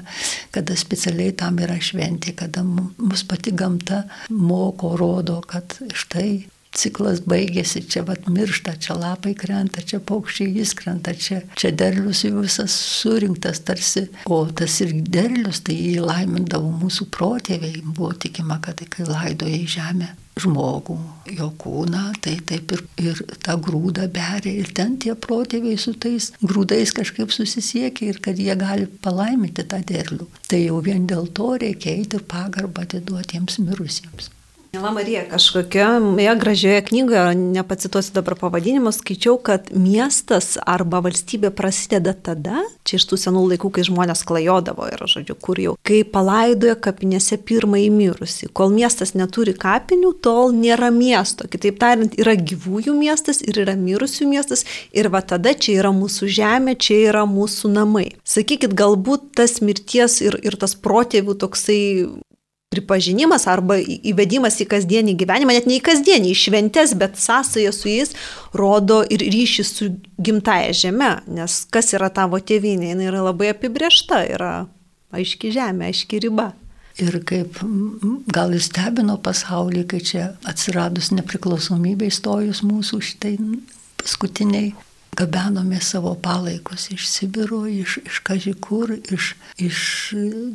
kada 0.51 0.75
specialiai 0.77 1.34
tam 1.39 1.60
yra 1.63 1.79
šventė, 1.79 2.36
kada 2.36 2.63
mus 2.68 3.24
pati 3.27 3.53
gamta 3.56 4.03
moko, 4.29 4.96
rodo, 5.00 5.39
kad 5.48 5.77
štai 5.96 6.32
ciklas 6.76 7.22
baigėsi, 7.26 7.82
čia 7.90 8.04
vat 8.08 8.30
miršta, 8.30 8.76
čia 8.82 8.96
lapai 9.00 9.34
krenta, 9.38 9.82
čia 9.82 10.00
paukščiai 10.00 10.62
įskrenta, 10.64 11.16
čia, 11.18 11.42
čia 11.60 11.72
derlius 11.76 12.24
visas 12.30 12.76
surinktas 13.00 13.64
tarsi, 13.66 14.08
o 14.30 14.44
tas 14.46 14.80
ir 14.86 14.94
derlius, 15.02 15.64
tai 15.66 15.78
jį 15.80 16.00
laimindavo 16.06 16.72
mūsų 16.84 17.10
protėviai, 17.16 17.84
buvo 17.84 18.14
tikima, 18.14 18.60
kad 18.64 18.82
kai 18.90 19.08
laidoja 19.10 19.60
į 19.60 19.70
žemę 19.80 20.16
žmogų, 20.40 20.96
jo 21.36 21.50
kūną, 21.60 22.04
tai 22.24 22.38
taip 22.48 22.72
ir, 22.76 22.84
ir 23.02 23.22
tą 23.44 23.58
grūdą 23.60 24.08
beria 24.14 24.54
ir 24.62 24.72
ten 24.76 24.96
tie 25.02 25.16
protėviai 25.28 25.76
su 25.82 25.96
tais 26.00 26.32
grūdais 26.40 26.94
kažkaip 26.96 27.34
susisiekia 27.36 28.14
ir 28.14 28.22
kad 28.24 28.40
jie 28.40 28.56
gali 28.60 28.88
palaiminti 29.04 29.68
tą 29.68 29.82
derlių. 29.92 30.30
Tai 30.48 30.64
jau 30.64 30.80
vien 30.86 31.08
dėl 31.10 31.28
to 31.36 31.54
reikia 31.60 31.98
eiti 31.98 32.20
ir 32.20 32.28
pagarbą 32.30 32.88
atiduoti 32.88 33.36
tiems 33.36 33.60
mirusiems. 33.66 34.32
Mėla 34.70 34.92
Marija, 34.94 35.24
kažkokioje 35.26 36.34
gražioje 36.38 36.82
knygoje, 36.86 37.34
nepacituosiu 37.56 38.14
dabar 38.14 38.36
pavadinimo, 38.38 38.92
skaičiau, 38.94 39.40
kad 39.42 39.72
miestas 39.74 40.60
arba 40.62 41.00
valstybė 41.02 41.50
prasideda 41.58 42.14
tada, 42.14 42.62
čia 42.86 43.00
iš 43.00 43.08
tų 43.10 43.18
senų 43.18 43.48
laikų, 43.56 43.72
kai 43.74 43.88
žmonės 43.88 44.22
klajodavo 44.30 44.86
ir, 44.92 45.02
žodžiu, 45.10 45.38
kur 45.42 45.64
jau, 45.64 45.74
kai 45.82 46.04
palaidoja 46.06 46.78
kapinėse 46.86 47.40
pirmąjį 47.50 47.90
mirusi. 47.98 48.52
Kol 48.54 48.70
miestas 48.78 49.16
neturi 49.18 49.58
kapinių, 49.58 50.14
tol 50.22 50.54
nėra 50.54 50.94
miesto. 50.94 51.50
Kitaip 51.50 51.82
tariant, 51.82 52.14
yra 52.22 52.38
gyvųjų 52.38 52.94
miestas 52.94 53.42
ir 53.42 53.64
yra 53.66 53.74
mirusių 53.74 54.30
miestas 54.30 54.68
ir 54.94 55.10
va 55.10 55.26
tada 55.26 55.58
čia 55.58 55.80
yra 55.82 55.96
mūsų 55.98 56.30
žemė, 56.38 56.78
čia 56.78 57.02
yra 57.10 57.26
mūsų 57.26 57.74
namai. 57.74 58.12
Sakykit, 58.22 58.78
galbūt 58.78 59.32
tas 59.42 59.64
mirties 59.66 60.22
ir, 60.22 60.38
ir 60.46 60.62
tas 60.62 60.78
protėvių 60.78 61.42
toksai 61.42 61.82
pripažinimas 62.70 63.48
arba 63.50 63.80
įvedimas 63.82 64.60
į 64.62 64.68
kasdienį 64.70 65.16
gyvenimą, 65.18 65.56
net 65.58 65.66
ne 65.70 65.80
į 65.80 65.84
kasdienį, 65.88 66.34
į 66.34 66.38
šventes, 66.38 66.94
bet 67.02 67.18
sąsąją 67.18 67.72
su 67.74 67.90
jais 67.90 68.14
rodo 68.54 69.02
ir 69.10 69.24
ryšį 69.26 69.66
su 69.66 69.88
gimtaja 70.22 70.76
žeme, 70.78 71.16
nes 71.34 71.64
kas 71.74 71.90
yra 71.98 72.12
tavo 72.14 72.38
tėvynė, 72.38 72.92
jinai 72.94 73.10
yra 73.10 73.24
labai 73.26 73.50
apibriešta, 73.56 74.22
yra 74.36 74.52
aiški 75.10 75.50
žemė, 75.56 75.90
aiški 75.90 76.22
riba. 76.28 76.52
Ir 77.02 77.18
kaip 77.26 77.58
gal 78.36 78.54
jis 78.54 78.68
stebino 78.70 79.16
pasaulį, 79.24 79.86
kai 79.90 80.04
čia 80.06 80.28
atsiradus 80.46 81.10
nepriklausomybė 81.16 82.12
įstojus 82.12 82.62
mūsų 82.68 83.02
šitai 83.10 83.34
paskutiniai 83.98 84.76
gabenome 85.18 85.82
savo 85.82 86.16
palaikus 86.16 86.92
iš 86.92 87.08
Sibiro, 87.08 87.66
iš, 87.68 87.98
iš 88.06 88.20
Kažikur, 88.24 88.94
iš, 89.12 89.34
iš 89.58 89.80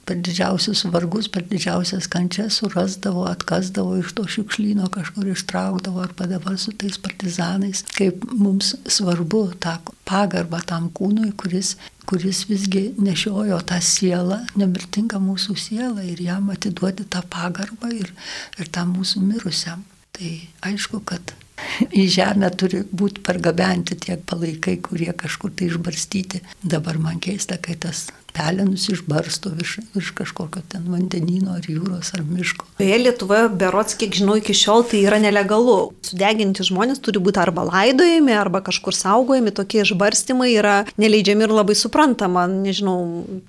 per 0.05 0.21
didžiausius 0.25 0.85
vargus, 0.85 1.29
per 1.29 1.45
didžiausias 1.49 2.09
kančias 2.11 2.61
surasdavo, 2.61 3.27
atkasdavo 3.29 3.97
iš 4.01 4.13
to 4.17 4.27
šiukšlyno 4.37 4.89
kažkur 4.95 5.29
ištraukdavo 5.35 6.01
arba 6.01 6.27
dabar 6.31 6.59
su 6.59 6.73
tais 6.73 6.99
partizanais. 6.99 7.85
Kaip 7.97 8.25
mums 8.33 8.75
svarbu 8.87 9.47
tą 9.61 9.79
pagarbą 10.09 10.63
tam 10.67 10.91
kūnui, 10.95 11.33
kuris 11.37 11.77
kuris 12.05 12.45
visgi 12.49 12.93
nešiojo 13.01 13.59
tą 13.69 13.79
sielą, 13.81 14.43
nemirtingą 14.61 15.21
mūsų 15.25 15.57
sielą 15.57 16.05
ir 16.05 16.21
jam 16.21 16.51
atiduoti 16.53 17.07
tą 17.09 17.23
pagarbą 17.33 17.89
ir, 17.97 18.13
ir 18.61 18.69
tam 18.69 18.93
mūsų 18.99 19.25
mirusiam. 19.25 19.85
Tai 20.15 20.31
aišku, 20.69 21.01
kad 21.09 21.33
į 22.03 22.07
žemę 22.17 22.51
turi 22.59 22.83
būti 22.91 23.23
pargabenti 23.27 23.99
tie 24.01 24.19
palaikai, 24.19 24.79
kurie 24.85 25.13
kažkur 25.17 25.55
tai 25.55 25.71
išbarstyti. 25.71 26.43
Dabar 26.63 27.01
man 27.03 27.21
keista, 27.23 27.59
kai 27.63 27.79
tas 27.81 28.09
pelenus 28.35 28.89
išbarsto 28.91 29.53
virš, 29.55 29.79
virš 29.95 30.11
kažkokio 30.19 30.63
ten 30.69 30.87
vandenino 30.91 31.55
ar 31.55 31.67
jūros 31.69 32.11
ar 32.17 32.25
miško. 32.27 32.67
Beje, 32.79 32.99
Lietuvoje 33.05 33.49
berots, 33.61 33.95
kiek 33.99 34.17
žinau, 34.19 34.37
iki 34.41 34.57
šiol 34.57 34.83
tai 34.91 35.05
yra 35.07 35.21
nelegalu. 35.23 35.93
Sudeginti 36.05 36.67
žmonės 36.67 37.03
turi 37.05 37.23
būti 37.23 37.41
arba 37.43 37.67
laidojami, 37.69 38.35
arba 38.35 38.63
kažkur 38.67 38.97
saugojami, 38.97 39.55
tokie 39.55 39.85
išbarstymai 39.85 40.51
yra 40.57 40.77
neleidžiami 41.01 41.47
ir 41.47 41.55
labai 41.55 41.77
suprantama. 41.79 42.47
Nežinau, 42.51 42.99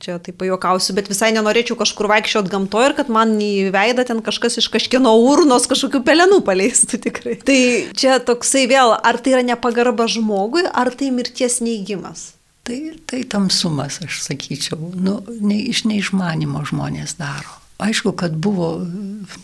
čia 0.04 0.20
taip 0.22 0.38
pajokausiu, 0.42 0.96
bet 0.98 1.10
visai 1.12 1.32
nenorėčiau 1.36 1.80
kažkur 1.80 2.10
vaikščioti 2.14 2.54
gamtoje 2.54 2.92
ir 2.92 2.98
kad 3.00 3.10
man 3.14 3.36
į 3.42 3.72
veidą 3.74 4.06
ten 4.08 4.22
kažkas 4.26 4.60
iš 4.62 4.70
kažkieno 4.74 5.16
urnos 5.26 5.66
kažkokių 5.72 6.04
pelenų 6.06 6.42
paleistų 6.46 7.02
tikrai. 7.08 7.40
Tai 7.46 7.60
čia 7.98 8.20
toksai 8.24 8.68
vėl, 8.70 8.94
ar 8.96 9.18
tai 9.18 9.38
yra 9.38 9.46
nepagarba 9.54 10.10
žmogui, 10.12 10.68
ar 10.70 10.94
tai 10.94 11.10
mirties 11.16 11.62
neįgymas? 11.66 12.35
Tai, 12.66 12.80
tai 13.06 13.22
tamsumas, 13.30 14.00
aš 14.02 14.24
sakyčiau, 14.26 14.90
nu, 14.98 15.20
ne, 15.46 15.60
iš 15.70 15.84
neišmanimo 15.86 16.64
žmonės 16.66 17.14
daro. 17.20 17.60
Aišku, 17.78 18.12
kad 18.16 18.36
buvo 18.40 18.70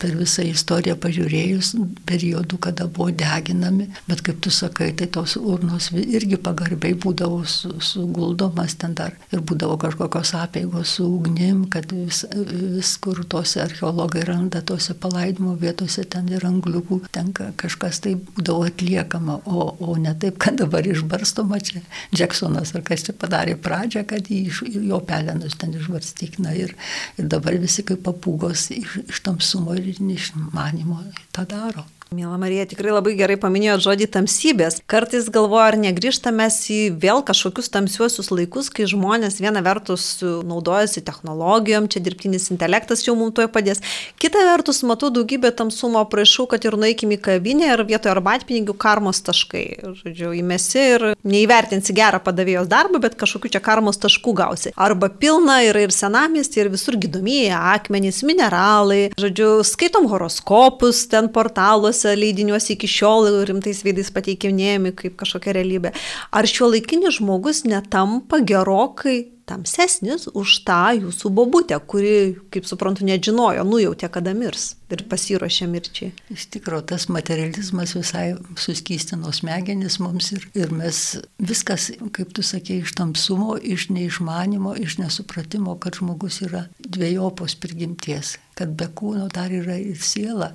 per 0.00 0.14
visą 0.16 0.44
istoriją 0.46 0.94
pažiūrėjus 1.02 1.74
periodų, 2.08 2.56
kada 2.64 2.86
buvo 2.88 3.10
deginami, 3.12 3.88
bet 4.06 4.22
kaip 4.24 4.38
tu 4.44 4.52
sakai, 4.54 4.92
tai 4.96 5.08
tos 5.12 5.34
urnos 5.36 5.90
irgi 5.92 6.38
pagarbiai 6.40 6.94
būdavo 7.02 7.42
suguldomas 7.44 8.76
ten 8.80 8.94
dar 8.96 9.16
ir 9.34 9.42
būdavo 9.44 9.76
kažkokios 9.82 10.32
apėgos 10.38 10.94
su 10.96 11.06
ugnim, 11.08 11.66
kad 11.72 11.92
vis, 11.92 12.22
vis 12.32 12.94
kur 13.02 13.20
tose 13.28 13.60
archeologai 13.64 14.24
randa 14.28 14.62
tose 14.64 14.94
palaidimo 14.94 15.52
vietose 15.60 16.06
ten 16.08 16.30
ir 16.32 16.46
angliukų, 16.48 17.02
ten 17.12 17.34
kažkas 17.36 18.00
tai 18.06 18.14
būdavo 18.16 18.68
atliekama, 18.70 19.40
o, 19.44 19.68
o 19.76 19.98
ne 20.00 20.14
taip, 20.16 20.40
kad 20.42 20.56
dabar 20.62 20.86
išbarstoma 20.88 21.60
čia 21.60 21.84
Jacksonas 22.16 22.72
ar 22.76 22.86
kas 22.86 23.04
čia 23.08 23.16
padarė 23.18 23.58
pradžią, 23.60 24.06
kad 24.08 24.32
jį, 24.32 24.42
jo 24.88 25.02
pelenus 25.04 25.58
ten 25.60 25.76
išbarstykina 25.76 26.56
ir, 26.56 26.76
ir 27.20 27.30
dabar 27.32 27.60
visi 27.60 27.84
kaip 27.86 28.04
papūgos 28.22 28.70
iš, 28.70 29.00
iš 29.10 29.20
tamsumo 29.26 29.74
ir 29.74 29.90
iš 29.90 30.32
manimo 30.54 31.02
tą 31.34 31.44
daro. 31.44 31.84
Mėla 32.12 32.36
Marija, 32.36 32.66
tikrai 32.68 32.92
labai 32.92 33.14
gerai 33.16 33.38
paminėjo 33.40 33.78
žodį 33.86 34.06
tamsybės. 34.12 34.80
Kartais 34.90 35.30
galvoju, 35.32 35.62
ar 35.64 35.76
negrįžtame 35.80 36.44
į 36.52 36.80
vėl 37.00 37.22
kažkokius 37.24 37.70
tamsiuosius 37.72 38.28
laikus, 38.28 38.68
kai 38.68 38.84
žmonės 38.90 39.38
viena 39.40 39.62
vertus 39.64 40.04
naudojasi 40.20 41.00
technologijom, 41.06 41.86
čia 41.88 42.02
dirbtinis 42.04 42.50
intelektas 42.52 43.06
jau 43.06 43.14
mums 43.16 43.32
toje 43.38 43.48
padės. 43.52 43.80
Kita 44.20 44.42
vertus, 44.44 44.82
matau 44.84 45.08
daugybę 45.14 45.54
tamsumo 45.56 46.02
prašau, 46.12 46.44
kad 46.50 46.66
ir 46.68 46.76
nueikime 46.76 47.16
į 47.16 47.22
kavinę 47.24 47.70
ir 47.72 47.84
vietoje 47.88 48.12
arbatpinigių 48.12 48.76
karmos 48.76 49.22
taškai. 49.24 49.64
Žodžiu, 50.02 50.34
įmesi 50.42 50.84
ir 50.96 51.06
neįvertinsi 51.24 51.96
gerą 51.96 52.20
padavėjos 52.24 52.68
darbą, 52.68 53.00
bet 53.06 53.16
kažkokiu 53.20 53.54
čia 53.56 53.64
karmos 53.64 54.00
taškų 54.02 54.36
gausi. 54.42 54.74
Arba 54.76 55.08
pilna 55.08 55.62
yra 55.64 55.86
ir 55.86 55.96
senamesti, 55.96 56.60
ir 56.60 56.72
visur 56.76 57.00
gydomieji 57.00 57.56
akmenys, 57.56 58.20
mineralai. 58.28 59.02
Žodžiu, 59.16 59.54
skaitom 59.64 60.12
horoskopus 60.12 61.06
ten 61.08 61.32
portaluose 61.32 62.01
tuose 62.02 62.16
leidiniuose 62.18 62.74
iki 62.74 62.88
šiol 62.90 63.28
rimtais 63.48 63.82
veidais 63.86 64.10
pateikinėjami 64.14 64.94
kaip 64.98 65.18
kažkokia 65.20 65.56
realybė. 65.58 65.92
Ar 66.34 66.48
šio 66.48 66.72
laikinis 66.72 67.20
žmogus 67.20 67.64
netampa 67.68 68.42
gerokai 68.42 69.32
tamsesnis 69.46 70.28
už 70.32 70.62
tą 70.66 70.94
jūsų 70.96 71.30
bobutę, 71.34 71.76
kuri, 71.86 72.38
kaip 72.54 72.66
suprantu, 72.68 73.04
nežinojo, 73.04 73.64
nujautė, 73.66 74.08
kada 74.12 74.32
mirs 74.38 74.76
ir 74.92 75.02
pasiruošė 75.10 75.66
mirčiai. 75.72 76.12
Iš 76.32 76.46
tikrųjų, 76.54 76.84
tas 76.92 77.08
materializmas 77.12 77.94
visai 77.96 78.36
suskystino 78.60 79.32
smegenis 79.34 79.98
mums 80.02 80.30
ir, 80.36 80.46
ir 80.58 80.72
mes 80.72 81.00
viskas, 81.42 81.90
kaip 82.14 82.32
tu 82.36 82.44
sakė, 82.46 82.78
iš 82.84 82.94
tamsumo, 83.00 83.56
iš 83.58 83.88
neišmanimo, 83.92 84.76
iš 84.78 85.00
nesupratimo, 85.02 85.74
kad 85.82 85.98
žmogus 86.00 86.42
yra 86.46 86.66
dviejopos 86.78 87.58
prigimties, 87.60 88.36
kad 88.58 88.76
be 88.78 88.88
kūno 88.88 89.26
dar 89.32 89.52
yra 89.52 89.80
ir 89.80 89.98
siela, 90.00 90.52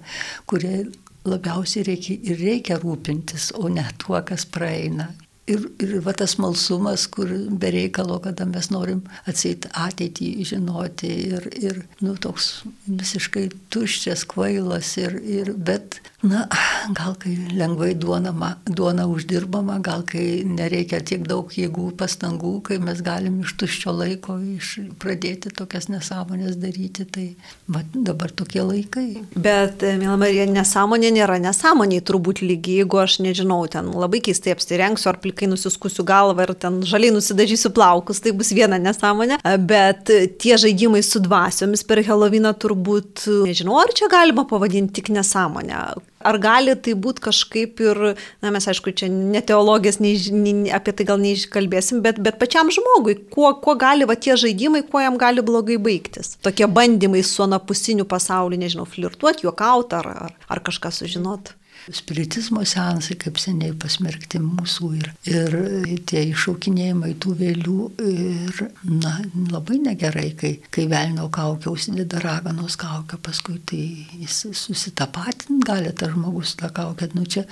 kurie 0.50 0.88
labiausiai 1.26 1.86
reikia 1.88 2.20
ir 2.24 2.42
reikia 2.42 2.78
rūpintis, 2.82 3.52
o 3.58 3.70
ne 3.70 3.86
tuo, 4.04 4.22
kas 4.22 4.46
praeina. 4.46 5.10
Ir, 5.48 5.62
ir 5.80 5.94
va 6.04 6.12
tas 6.12 6.34
malsumas, 6.44 7.06
kur 7.08 7.30
bereikalo, 7.62 8.18
kada 8.20 8.44
mes 8.50 8.68
norim 8.68 9.06
atseit 9.32 9.70
ateitį 9.72 10.27
žinoti 10.50 11.08
ir, 11.30 11.46
ir 11.56 11.77
nu, 12.04 12.18
toks 12.20 12.66
visiškai 12.84 13.46
tuščias, 13.72 14.25
kvailas, 14.27 14.89
ir, 15.00 15.16
ir, 15.24 15.54
bet, 15.56 16.01
na, 16.20 16.44
gal 16.98 17.16
kai 17.22 17.32
lengvai 17.56 17.94
duona, 17.96 18.34
duona 18.68 19.06
uždirbama, 19.08 19.77
gal 19.86 20.04
kai 20.10 20.44
nereikia 20.44 21.00
tiek 21.00 21.24
daug 21.30 21.56
jėgų, 21.56 21.94
pastangų, 22.01 22.51
kai 22.68 22.82
mes 22.84 23.00
galim 23.06 23.39
iš 23.46 23.56
tuščio 23.62 23.96
laiko 23.96 24.36
iš, 24.58 24.74
pradėti 25.00 25.54
tokias 25.56 25.88
nesąmonės 25.94 26.60
daryti, 26.60 27.08
tai 27.08 27.27
va, 27.72 27.86
dabar 27.96 28.36
tokie 28.36 28.66
laikai. 28.68 29.24
Bet, 29.32 29.88
mėla 30.04 30.20
Marija, 30.20 30.50
nesąmonė 30.51 31.16
nėra 31.22 31.39
nesąmonė, 31.48 32.04
turbūt 32.04 32.44
lygiai, 32.44 32.82
jeigu 32.82 33.00
aš 33.06 33.22
nežinau, 33.24 33.63
ten 33.72 33.96
labai 33.96 34.20
keistai 34.27 34.58
apsirengsiu 34.58 35.13
ar 35.13 35.24
plikai 35.24 35.37
kai 35.38 35.50
nusiskusiu 35.51 36.06
galvą 36.08 36.48
ir 36.48 36.53
ten 36.60 36.82
žaliai 36.88 37.13
nusidažysiu 37.15 37.72
plaukus, 37.75 38.22
tai 38.24 38.34
bus 38.38 38.51
viena 38.56 38.79
nesąmonė. 38.82 39.39
Bet 39.70 40.12
tie 40.41 40.58
žaidimai 40.60 41.03
su 41.06 41.22
dvasiomis 41.24 41.86
per 41.88 42.01
Heloviną 42.06 42.53
turbūt, 42.58 43.27
nežinau, 43.48 43.77
ar 43.82 43.94
čia 43.98 44.10
galima 44.12 44.48
pavadinti 44.50 45.00
tik 45.00 45.12
nesąmonę. 45.13 45.82
Ar 46.27 46.39
gali 46.41 46.74
tai 46.82 46.96
būti 46.98 47.22
kažkaip 47.27 47.82
ir, 47.84 48.00
na 48.41 48.51
mes 48.51 48.65
aišku, 48.67 48.91
čia 48.98 49.08
ne 49.12 49.41
teologijas, 49.46 50.00
nei, 50.01 50.15
nei, 50.34 50.72
apie 50.74 50.96
tai 50.98 51.06
gal 51.08 51.22
neiškalbėsim, 51.22 52.01
bet, 52.03 52.17
bet 52.25 52.39
pačiam 52.41 52.72
žmogui, 52.74 53.20
kuo, 53.34 53.51
kuo 53.62 53.77
gali 53.79 54.08
va 54.10 54.17
tie 54.17 54.36
žaidimai, 54.39 54.82
kuo 54.89 55.03
jam 55.03 55.20
gali 55.22 55.46
blogai 55.46 55.77
baigtis. 55.77 56.34
Tokie 56.44 56.67
bandymai 56.67 57.22
su 57.24 57.46
anapusiniu 57.46 58.08
pasauliu, 58.10 58.60
nežinau, 58.60 58.88
flirtuoti, 58.89 59.46
juokauti 59.46 60.00
ar, 60.01 60.12
ar, 60.25 60.36
ar 60.50 60.63
kažką 60.65 60.91
sužinoti. 60.98 61.56
Spiritizmo 61.94 62.65
seansai 62.67 63.15
kaip 63.22 63.38
seniai 63.39 63.72
pasmerkti 63.79 64.41
mūsų 64.44 64.88
ir, 64.98 65.08
ir 65.29 65.53
tie 66.10 66.24
iššaukinėjimai 66.34 67.13
tų 67.24 67.36
vėlių 67.39 67.75
ir, 68.03 68.60
na, 68.84 69.13
labai 69.53 69.77
negerai, 69.86 70.32
kai, 70.36 70.51
kai 70.74 70.88
velnio 70.91 71.29
kaukė 71.32 71.70
užsideda 71.72 72.20
raganos 72.24 72.75
kaukę, 72.79 73.20
paskui 73.24 73.56
tai 73.70 73.79
jis 74.20 74.41
susitapatint 74.60 75.63
gali 75.67 75.94
tas 75.96 76.12
žmogus 76.12 76.58
tą 76.60 76.72
kaukę. 76.75 77.08
Nu 77.15 77.24
čia 77.24 77.46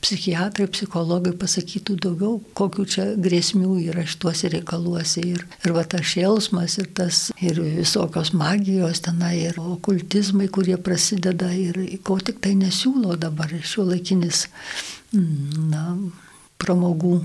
psichiatrai, 0.00 0.70
psichologai 0.72 1.34
pasakytų 1.36 1.98
daugiau, 2.06 2.38
kokiu 2.56 2.86
čia 2.88 3.06
grėsmių 3.20 3.76
yra 3.90 4.06
šituose 4.08 4.54
reikaluose 4.56 5.26
ir, 5.34 5.44
ir 5.66 5.76
va 5.76 5.84
tas 5.84 6.06
šėlsmas 6.14 6.78
ir 6.80 6.88
tas 6.96 7.26
ir 7.44 7.60
visokios 7.60 8.32
magijos 8.32 9.04
tenai 9.04 9.34
ir 9.50 9.60
okultizmai, 9.60 10.48
kurie 10.52 10.78
prasideda 10.80 11.52
ir 11.52 11.76
ko 12.06 12.16
tik 12.24 12.40
tai 12.40 12.56
nesiūlo 12.56 13.18
dabar 13.20 13.52
šiuo 13.52 13.81
šio 13.82 13.90
laikinis, 13.90 14.46
mm, 15.12 15.70
na, 15.70 15.96
pramogų 16.58 17.22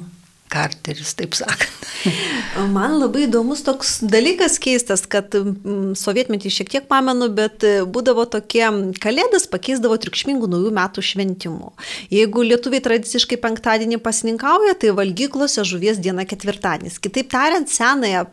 karteris, 0.49 1.13
taip 1.13 1.35
sakant. 1.35 1.73
Man 2.75 2.95
labai 3.01 3.25
įdomus 3.25 3.65
toks 3.65 3.99
dalykas 4.01 4.57
keistas, 4.63 5.03
kad 5.05 5.33
mm, 5.35 5.93
sovietmetį 5.99 6.49
šiek 6.49 6.71
tiek 6.71 6.87
pamenu, 6.87 7.27
bet 7.29 7.65
būdavo 7.91 8.25
tokie 8.31 8.65
kalėdas 9.03 9.47
pakeisdavo 9.51 9.97
triukšmingų 9.99 10.47
naujų 10.47 10.71
metų 10.77 11.03
šventimų. 11.03 11.73
Jeigu 12.13 12.47
lietuviai 12.47 12.81
tradiciškai 12.81 13.37
penktadienį 13.43 13.99
pasininkauja, 13.99 14.77
tai 14.79 14.95
valgyklose 14.95 15.67
žuvies 15.67 15.99
diena 15.99 16.25
ketvirtadienis. 16.25 17.01
Kitaip 17.03 17.29
tariant, 17.33 17.67
senąją 17.67 18.25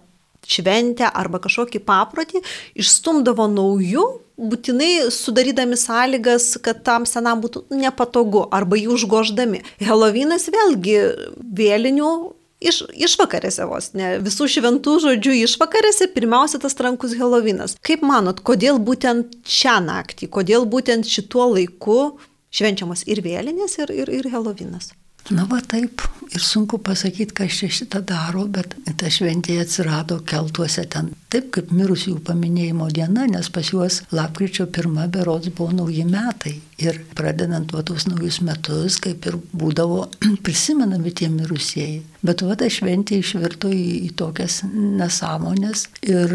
šventę 0.46 1.08
arba 1.08 1.40
kažkokį 1.42 1.80
paprotį 1.86 2.42
išstumdavo 2.80 3.48
naujų, 3.52 4.04
būtinai 4.34 5.10
sudarydami 5.14 5.78
sąlygas, 5.78 6.54
kad 6.64 6.82
tam 6.86 7.06
senam 7.06 7.42
būtų 7.44 7.66
nepatogu 7.74 8.48
arba 8.54 8.78
jų 8.80 8.96
užgoždami. 8.98 9.62
Helovynas 9.82 10.48
vėlgi 10.50 10.96
vėlinių 11.38 12.10
iš, 12.64 12.82
išvakarėse 13.06 13.66
vos, 13.70 13.92
ne 13.98 14.16
visų 14.24 14.48
šventų 14.56 14.96
žodžių 15.04 15.36
išvakarėse 15.44 16.10
pirmiausia 16.14 16.60
tas 16.62 16.76
trankus 16.78 17.16
Helovynas. 17.18 17.76
Kaip 17.84 18.04
manot, 18.06 18.42
kodėl 18.46 18.80
būtent 18.82 19.38
šią 19.46 19.78
naktį, 19.86 20.30
kodėl 20.34 20.66
būtent 20.70 21.08
šituo 21.08 21.50
laiku 21.54 22.16
švenčiamas 22.54 23.06
ir 23.10 23.22
vėlinės, 23.24 23.78
ir, 23.82 23.94
ir, 23.94 24.12
ir 24.20 24.30
Helovynas? 24.32 24.92
Na 25.32 25.46
va 25.48 25.62
taip, 25.64 26.02
ir 26.32 26.42
sunku 26.42 26.78
pasakyti, 26.78 27.34
kas 27.34 27.58
čia 27.60 27.70
šitą 27.80 28.00
daro, 28.06 28.46
bet 28.50 28.76
ta 29.00 29.10
šventė 29.12 29.58
atsirado 29.62 30.20
keltuose 30.26 30.86
ten. 30.90 31.12
Taip 31.34 31.50
kaip 31.54 31.72
mirusiųjų 31.74 32.20
paminėjimo 32.28 32.86
diena, 32.94 33.26
nes 33.26 33.48
pas 33.50 33.72
juos 33.72 34.02
lapkričio 34.14 34.68
pirmą 34.70 35.08
berods 35.10 35.50
buvo 35.50 35.72
nauji 35.74 36.06
metai. 36.06 36.60
Ir 36.82 36.98
pradedant 37.14 37.70
va 37.70 37.84
tos 37.86 38.08
naujus 38.08 38.40
metus, 38.42 38.96
kaip 39.02 39.26
ir 39.30 39.38
būdavo 39.54 40.08
prisimenami 40.46 41.12
tie 41.14 41.28
mirusieji. 41.30 42.02
Bet 42.24 42.40
va 42.42 42.56
ta 42.58 42.66
šventė 42.72 43.18
išvirto 43.20 43.68
į, 43.68 43.84
į 44.08 44.10
tokias 44.18 44.62
nesąmonės. 44.72 45.84
Ir... 46.08 46.32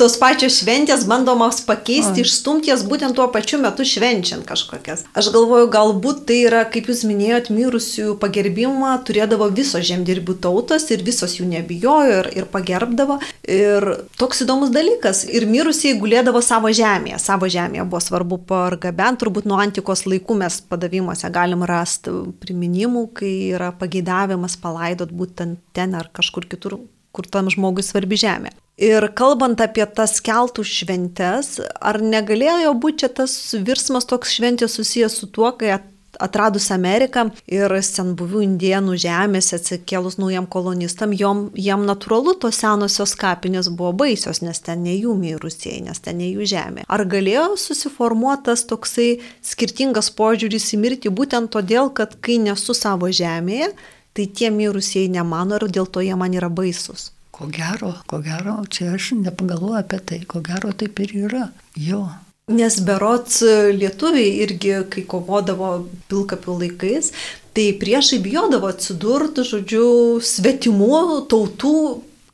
Tos 0.00 0.16
pačios 0.20 0.58
šventės 0.60 1.04
bandomos 1.08 1.60
pakeisti, 1.68 2.24
išstumti 2.24 2.72
jas 2.72 2.82
būtent 2.88 3.16
tuo 3.16 3.28
pačiu 3.32 3.60
metu 3.62 3.86
švenčiant 3.86 4.44
kažkokias. 4.48 5.06
Aš 5.16 5.30
galvoju, 5.32 5.70
galbūt 5.72 6.24
tai 6.28 6.40
yra, 6.48 6.64
kaip 6.68 6.90
jūs 6.90 7.04
minėjot, 7.08 7.52
mirusiųjų 7.54 8.16
pagerbimą 8.20 8.96
turėdavo 9.20 9.50
visos 9.52 9.84
žemdirbių 9.84 10.38
tautos 10.40 10.88
ir 10.90 11.02
visos 11.04 11.36
jų 11.36 11.46
nebijojo 11.50 12.20
ir, 12.20 12.28
ir 12.40 12.46
pagerbdavo. 12.48 13.18
Ir 13.44 13.84
toks 14.16 14.44
įdomus 14.44 14.72
dalykas. 14.72 15.24
Ir 15.28 15.46
mirusieji 15.46 15.98
gulėdavo 16.00 16.40
savo 16.42 16.70
žemėje. 16.72 17.18
Savo 17.20 17.48
žemėje 17.50 17.84
buvo 17.84 18.00
svarbu 18.00 18.40
pargabenti, 18.48 19.20
turbūt 19.24 19.48
nuo 19.48 19.60
antikos 19.60 20.06
laikų 20.08 20.38
mes 20.40 20.60
padavimuose 20.70 21.28
galim 21.32 21.64
rasti 21.68 22.14
priminimų, 22.40 23.04
kai 23.20 23.34
yra 23.52 23.72
pageidavimas 23.76 24.56
palaidot 24.60 25.12
būtent 25.12 25.60
ten 25.76 25.94
ar 25.94 26.08
kažkur 26.12 26.48
kitur, 26.48 26.80
kur 27.12 27.28
tam 27.28 27.52
žmogui 27.52 27.84
svarbi 27.84 28.16
žemė. 28.20 28.54
Ir 28.80 29.04
kalbant 29.12 29.60
apie 29.60 29.84
tas 29.84 30.22
keltų 30.24 30.62
šventes, 30.64 31.58
ar 31.84 31.98
negalėjo 32.00 32.72
būti 32.80 33.02
čia 33.02 33.10
tas 33.18 33.34
virsmas 33.52 34.08
toks 34.08 34.32
šventės 34.38 34.78
susijęs 34.78 35.18
su 35.20 35.28
tuo, 35.28 35.50
kai 35.52 35.74
atradus 36.22 36.70
Ameriką 36.74 37.26
ir 37.50 37.74
senbuvių 37.84 38.42
indienų 38.46 38.96
žemėse 39.00 39.58
atsikėlus 39.58 40.18
naujam 40.20 40.46
kolonistam, 40.50 41.14
jom, 41.16 41.46
jam 41.58 41.86
natūralu 41.88 42.36
tos 42.42 42.60
senosios 42.62 43.14
kapinės 43.18 43.70
buvo 43.72 43.92
baisios, 44.04 44.42
nes 44.44 44.60
ten 44.64 44.84
ne 44.86 44.96
jų 44.96 45.16
mirusieji, 45.18 45.84
nes 45.88 46.02
ten 46.04 46.20
ne 46.20 46.30
jų 46.30 46.48
žemė. 46.54 46.86
Ar 46.88 47.04
galėjo 47.08 47.54
susiformuotas 47.60 48.66
toksai 48.70 49.10
skirtingas 49.44 50.12
požiūris 50.16 50.72
į 50.74 50.82
mirtį 50.84 51.14
būtent 51.14 51.52
todėl, 51.54 51.92
kad 51.94 52.18
kai 52.24 52.38
nesu 52.42 52.76
savo 52.76 53.10
žemėje, 53.10 53.72
tai 54.14 54.26
tie 54.26 54.50
mirusieji 54.54 55.10
nemano 55.16 55.58
ir 55.60 55.70
dėl 55.70 55.86
to 55.86 56.02
jie 56.04 56.16
man 56.18 56.34
yra 56.36 56.50
baisus. 56.50 57.10
Ko 57.30 57.46
gero, 57.48 57.94
ko 58.10 58.18
gero, 58.20 58.58
čia 58.68 58.90
aš 58.96 59.14
nepagalvoju 59.16 59.78
apie 59.78 60.00
tai, 60.04 60.18
ko 60.28 60.42
gero 60.44 60.74
taip 60.76 60.98
ir 61.00 61.14
yra. 61.24 61.46
Jo, 61.78 62.02
Nes 62.50 62.80
berots 62.82 63.40
lietuviai 63.76 64.40
irgi, 64.44 64.74
kai 64.90 65.04
kovodavo 65.06 65.72
pilkapių 66.10 66.56
laikais, 66.64 67.12
tai 67.54 67.70
priešai 67.78 68.18
bijodavo 68.24 68.70
atsidurti, 68.70 69.46
žodžiu, 69.46 69.86
svetimų 70.24 71.00
tautų 71.30 71.74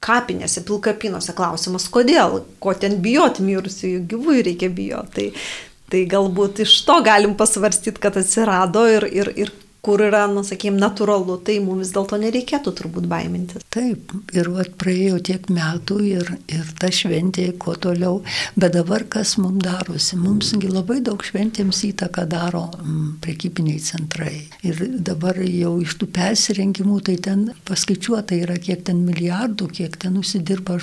kapinėse, 0.06 0.62
pilkapinuose. 0.64 1.34
Klausimas, 1.36 1.88
kodėl, 1.92 2.42
ko 2.62 2.72
ten 2.78 3.00
bijoti 3.04 3.44
mirusiųjų 3.44 4.04
gyvųjų 4.12 4.44
reikia 4.50 4.72
bijoti. 4.72 5.30
Tai, 5.30 5.46
Tai 5.86 6.02
galbūt 6.10 6.64
iš 6.64 6.80
to 6.86 6.98
galim 7.06 7.36
pasvarstyti, 7.38 8.00
kad 8.02 8.16
atsirado 8.18 8.82
ir, 8.90 9.06
ir, 9.06 9.30
ir 9.38 9.52
kur 9.86 10.02
yra, 10.02 10.24
nu, 10.26 10.42
sakykime, 10.42 10.80
natūralu, 10.82 11.38
tai 11.46 11.60
mums 11.62 11.84
vis 11.84 11.92
dėlto 11.94 12.18
nereikėtų 12.18 12.72
turbūt 12.80 13.04
baimintis. 13.10 13.62
Taip, 13.70 14.10
ir 14.34 14.48
vat 14.50 14.72
praėjo 14.80 15.20
tiek 15.28 15.46
metų 15.52 15.98
ir, 16.02 16.32
ir 16.50 16.72
ta 16.80 16.90
šventė, 16.90 17.44
kuo 17.62 17.76
toliau, 17.78 18.16
bet 18.58 18.74
dabar 18.74 19.04
kas 19.12 19.36
mums 19.38 19.62
darosi, 19.62 20.18
mumsgi 20.18 20.70
labai 20.72 20.98
daug 21.06 21.22
šventėms 21.22 21.84
įtaką 21.92 22.24
daro 22.32 22.64
m, 22.80 22.88
mm, 22.88 23.12
prekybiniai 23.22 23.82
centrai. 23.86 24.34
Ir 24.66 24.82
dabar 25.06 25.38
jau 25.44 25.76
iš 25.84 25.94
tų 26.00 26.10
persirengimų, 26.18 26.98
tai 27.06 27.16
ten 27.22 27.46
paskaičiuota 27.68 28.40
yra, 28.40 28.58
kiek 28.58 28.82
ten 28.90 29.04
milijardų, 29.06 29.70
kiek 29.78 29.94
ten 30.02 30.18
užsidirba 30.18 30.80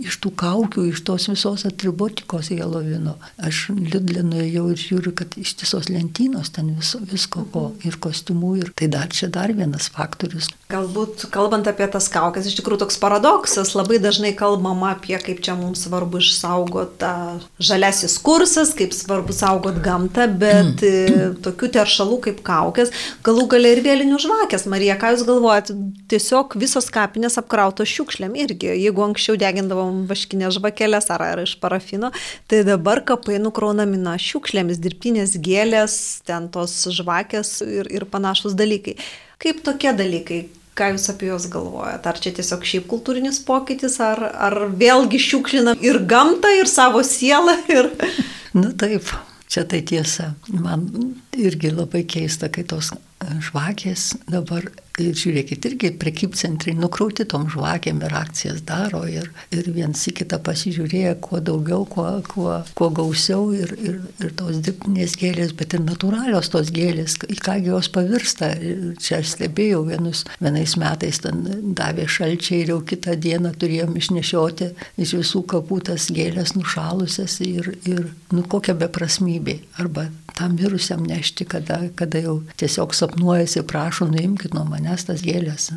iš 0.00 0.18
tų 0.24 0.34
kaukių, 0.42 0.88
iš 0.90 1.04
tos 1.06 1.28
visos 1.30 1.68
atributikos 1.70 2.50
Helovino. 2.50 3.14
Aš 3.38 3.68
Liudlinoje 3.78 4.50
jau 4.50 4.66
ir 4.74 4.82
žiūriu, 4.82 5.14
kad 5.22 5.38
iš 5.38 5.54
tiesios 5.62 5.86
lentynos 5.92 6.50
ten 6.56 6.74
viso, 6.74 6.98
visko 7.14 7.46
ko 7.54 7.66
ir 7.86 8.00
kostiumų 8.02 8.39
sunkumų 8.40 8.60
ir 8.60 8.72
tai 8.74 8.88
dar 8.88 9.08
čia 9.08 9.28
dar 9.28 9.52
vienas 9.52 9.90
faktorius. 9.90 10.48
Galbūt 10.70 11.28
kalbant 11.32 11.66
apie 11.66 11.86
tas 11.90 12.08
kaukės, 12.08 12.46
iš 12.46 12.56
tikrųjų 12.60 12.84
toks 12.84 12.98
paradoksas, 13.00 13.74
labai 13.74 13.98
dažnai 13.98 14.34
kalbama 14.34 14.94
apie 14.94 15.18
kaip 15.18 15.42
čia 15.42 15.56
mums 15.58 15.84
svarbu 15.86 16.20
išsaugoti 16.20 16.98
tą 17.00 17.40
žalesis 17.58 18.18
kursas, 18.22 18.72
kaip 18.74 18.94
svarbu 18.94 19.32
saugoti 19.34 19.82
gamtą, 19.82 20.28
bet 20.30 20.82
mm. 20.82 21.40
tokių 21.42 21.70
teršalų 21.74 22.20
kaip 22.28 22.42
kaukės, 22.46 22.92
galų 23.26 23.48
galia 23.50 23.74
ir 23.74 23.82
vėlinių 23.84 24.20
žvakės. 24.22 24.68
Marija, 24.70 24.96
ką 25.00 25.14
Jūs 25.14 25.26
galvojate, 25.26 25.74
tiesiog 26.10 26.54
visos 26.60 26.86
kapinės 26.94 27.38
apkrautos 27.40 27.90
šiukšliam 27.90 28.36
irgi. 28.38 28.70
Jeigu 28.78 29.02
anksčiau 29.08 29.34
degindavom 29.40 30.04
vaškinės 30.10 30.54
žvakelės 30.60 31.10
ar, 31.10 31.26
ar 31.32 31.42
iš 31.42 31.56
parafino, 31.58 32.12
tai 32.50 32.62
dabar 32.68 33.02
kapai 33.02 33.40
nukraunami 33.42 33.98
na 33.98 34.14
šiukšlėmis, 34.20 34.78
dirbtinės 34.82 35.34
gėlės, 35.42 35.98
ten 36.28 36.46
tos 36.54 36.76
žvakės 36.94 37.56
ir, 37.66 37.90
ir 37.90 38.06
panašiai 38.06 38.19
panašus 38.20 38.56
dalykai. 38.58 38.98
Kaip 39.40 39.64
tokie 39.64 39.92
dalykai, 39.96 40.44
ką 40.76 40.92
Jūs 40.94 41.08
apie 41.12 41.30
juos 41.30 41.48
galvojate? 41.52 42.12
Ar 42.12 42.20
čia 42.20 42.34
tiesiog 42.36 42.64
šiaip 42.68 42.88
kultūrinis 42.90 43.40
pokytis, 43.46 43.98
ar, 44.04 44.20
ar 44.20 44.58
vėlgi 44.70 45.20
šiukšlinam 45.24 45.80
ir 45.84 46.02
gamtą, 46.08 46.52
ir 46.60 46.68
savo 46.70 47.02
sielą? 47.06 47.56
Ir... 47.72 47.90
Na 48.56 48.72
taip, 48.76 49.08
čia 49.48 49.64
tai 49.68 49.82
tiesa. 49.86 50.34
Man 50.52 50.88
irgi 51.36 51.72
labai 51.72 52.04
keista, 52.08 52.52
kai 52.52 52.66
tos 52.68 52.92
žvakės 53.20 54.14
dabar 54.30 54.68
Ir 55.00 55.14
žiūrėkit, 55.16 55.64
irgi 55.68 55.90
prekybcentriai 56.00 56.76
nukrauti 56.76 57.24
tom 57.28 57.46
žvakėm 57.50 58.02
ir 58.04 58.14
akcijas 58.18 58.60
daro 58.68 59.00
ir, 59.08 59.30
ir 59.54 59.68
viens 59.72 60.00
į 60.10 60.12
kitą 60.18 60.40
pasižiūrėję, 60.44 61.14
kuo 61.24 61.40
daugiau, 61.44 61.86
kuo, 61.88 62.08
kuo, 62.28 62.58
kuo 62.76 62.88
gausiau 62.98 63.46
ir, 63.56 63.72
ir, 63.80 64.00
ir 64.20 64.34
tos 64.36 64.58
dirbtinės 64.66 65.16
gėlės, 65.20 65.54
bet 65.56 65.76
ir 65.76 65.84
natūralios 65.86 66.50
tos 66.52 66.72
gėlės, 66.74 67.16
į 67.30 67.38
kągi 67.40 67.72
jos 67.72 67.90
pavirsta. 67.94 68.50
Ir 68.60 68.96
čia 69.00 69.20
aš 69.22 69.36
stebėjau 69.36 69.84
vienus, 69.88 70.24
vienais 70.42 70.76
metais 70.80 71.22
ten 71.24 71.44
davė 71.78 72.08
šalčiai 72.10 72.64
ir 72.64 72.74
jau 72.74 72.80
kitą 72.92 73.16
dieną 73.16 73.54
turėjom 73.60 73.96
išnešioti 74.00 74.72
iš 75.00 75.16
visų 75.22 75.46
kapų 75.54 75.80
tas 75.92 76.10
gėlės 76.12 76.56
nušalusias 76.58 77.40
ir, 77.46 77.72
ir 77.88 78.10
nu 78.34 78.44
kokia 78.44 78.76
beprasmybė. 78.82 79.60
Arba 79.80 80.10
tam 80.36 80.56
mirusiam 80.56 81.02
nešti, 81.06 81.44
kada, 81.44 81.80
kada 81.94 82.22
jau 82.24 82.36
tiesiog 82.60 82.94
sapnuojasi, 82.94 83.62
prašo, 83.68 84.08
nuimkit 84.10 84.54
nuo 84.56 84.64
manęs 84.68 85.06
tas 85.08 85.22
gėlės, 85.24 85.70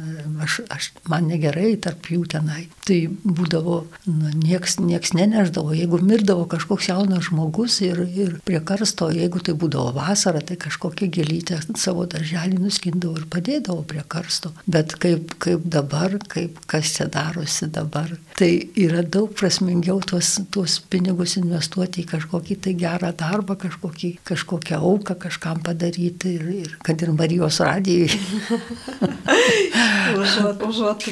aš, 0.44 0.60
aš, 0.74 0.90
man 1.10 1.28
negerai 1.32 1.76
tarp 1.82 2.10
jų 2.12 2.24
tenai. 2.34 2.68
Tai 2.88 2.98
būdavo, 3.24 3.80
nu, 4.10 4.32
nieks, 4.44 4.78
nieks 4.84 5.14
neneždavo, 5.18 5.74
jeigu 5.78 6.00
mirdavo 6.04 6.46
kažkoks 6.52 6.90
jaunas 6.92 7.30
žmogus 7.30 7.80
ir, 7.86 8.04
ir 8.08 8.38
prie 8.48 8.60
karsto, 8.64 9.10
jeigu 9.14 9.42
tai 9.44 9.56
būdavo 9.60 9.94
vasara, 9.98 10.44
tai 10.44 10.58
kažkokią 10.62 11.10
gėlytę 11.14 11.60
savo 11.80 12.06
darželį 12.10 12.60
nuskindavo 12.64 13.20
ir 13.22 13.28
padėdavo 13.32 13.86
prie 13.88 14.04
karsto. 14.08 14.54
Bet 14.68 14.98
kaip, 15.04 15.36
kaip 15.44 15.68
dabar, 15.68 16.18
kaip 16.32 16.60
kas 16.70 16.96
čia 16.98 17.10
darosi 17.12 17.70
dabar, 17.74 18.12
tai 18.40 18.52
yra 18.80 19.04
daug 19.04 19.34
prasmingiau 19.38 20.00
tuos, 20.06 20.36
tuos 20.54 20.80
pinigus 20.92 21.38
investuoti 21.40 22.04
į 22.04 22.10
kažkokį 22.16 22.60
tai 22.64 22.76
gerą 22.80 23.14
darbą, 23.18 23.58
kažkokį, 23.60 24.16
kažkokį 24.28 24.43
kažkokią 24.44 24.80
auką 24.80 25.16
kažkam 25.16 25.62
padaryti 25.64 26.36
ir, 26.36 26.50
ir 26.50 26.78
kad 26.84 27.02
ir 27.02 27.12
Marijos 27.12 27.60
radijai. 27.60 28.10
užuot, 30.20 30.64
užuot 30.68 31.06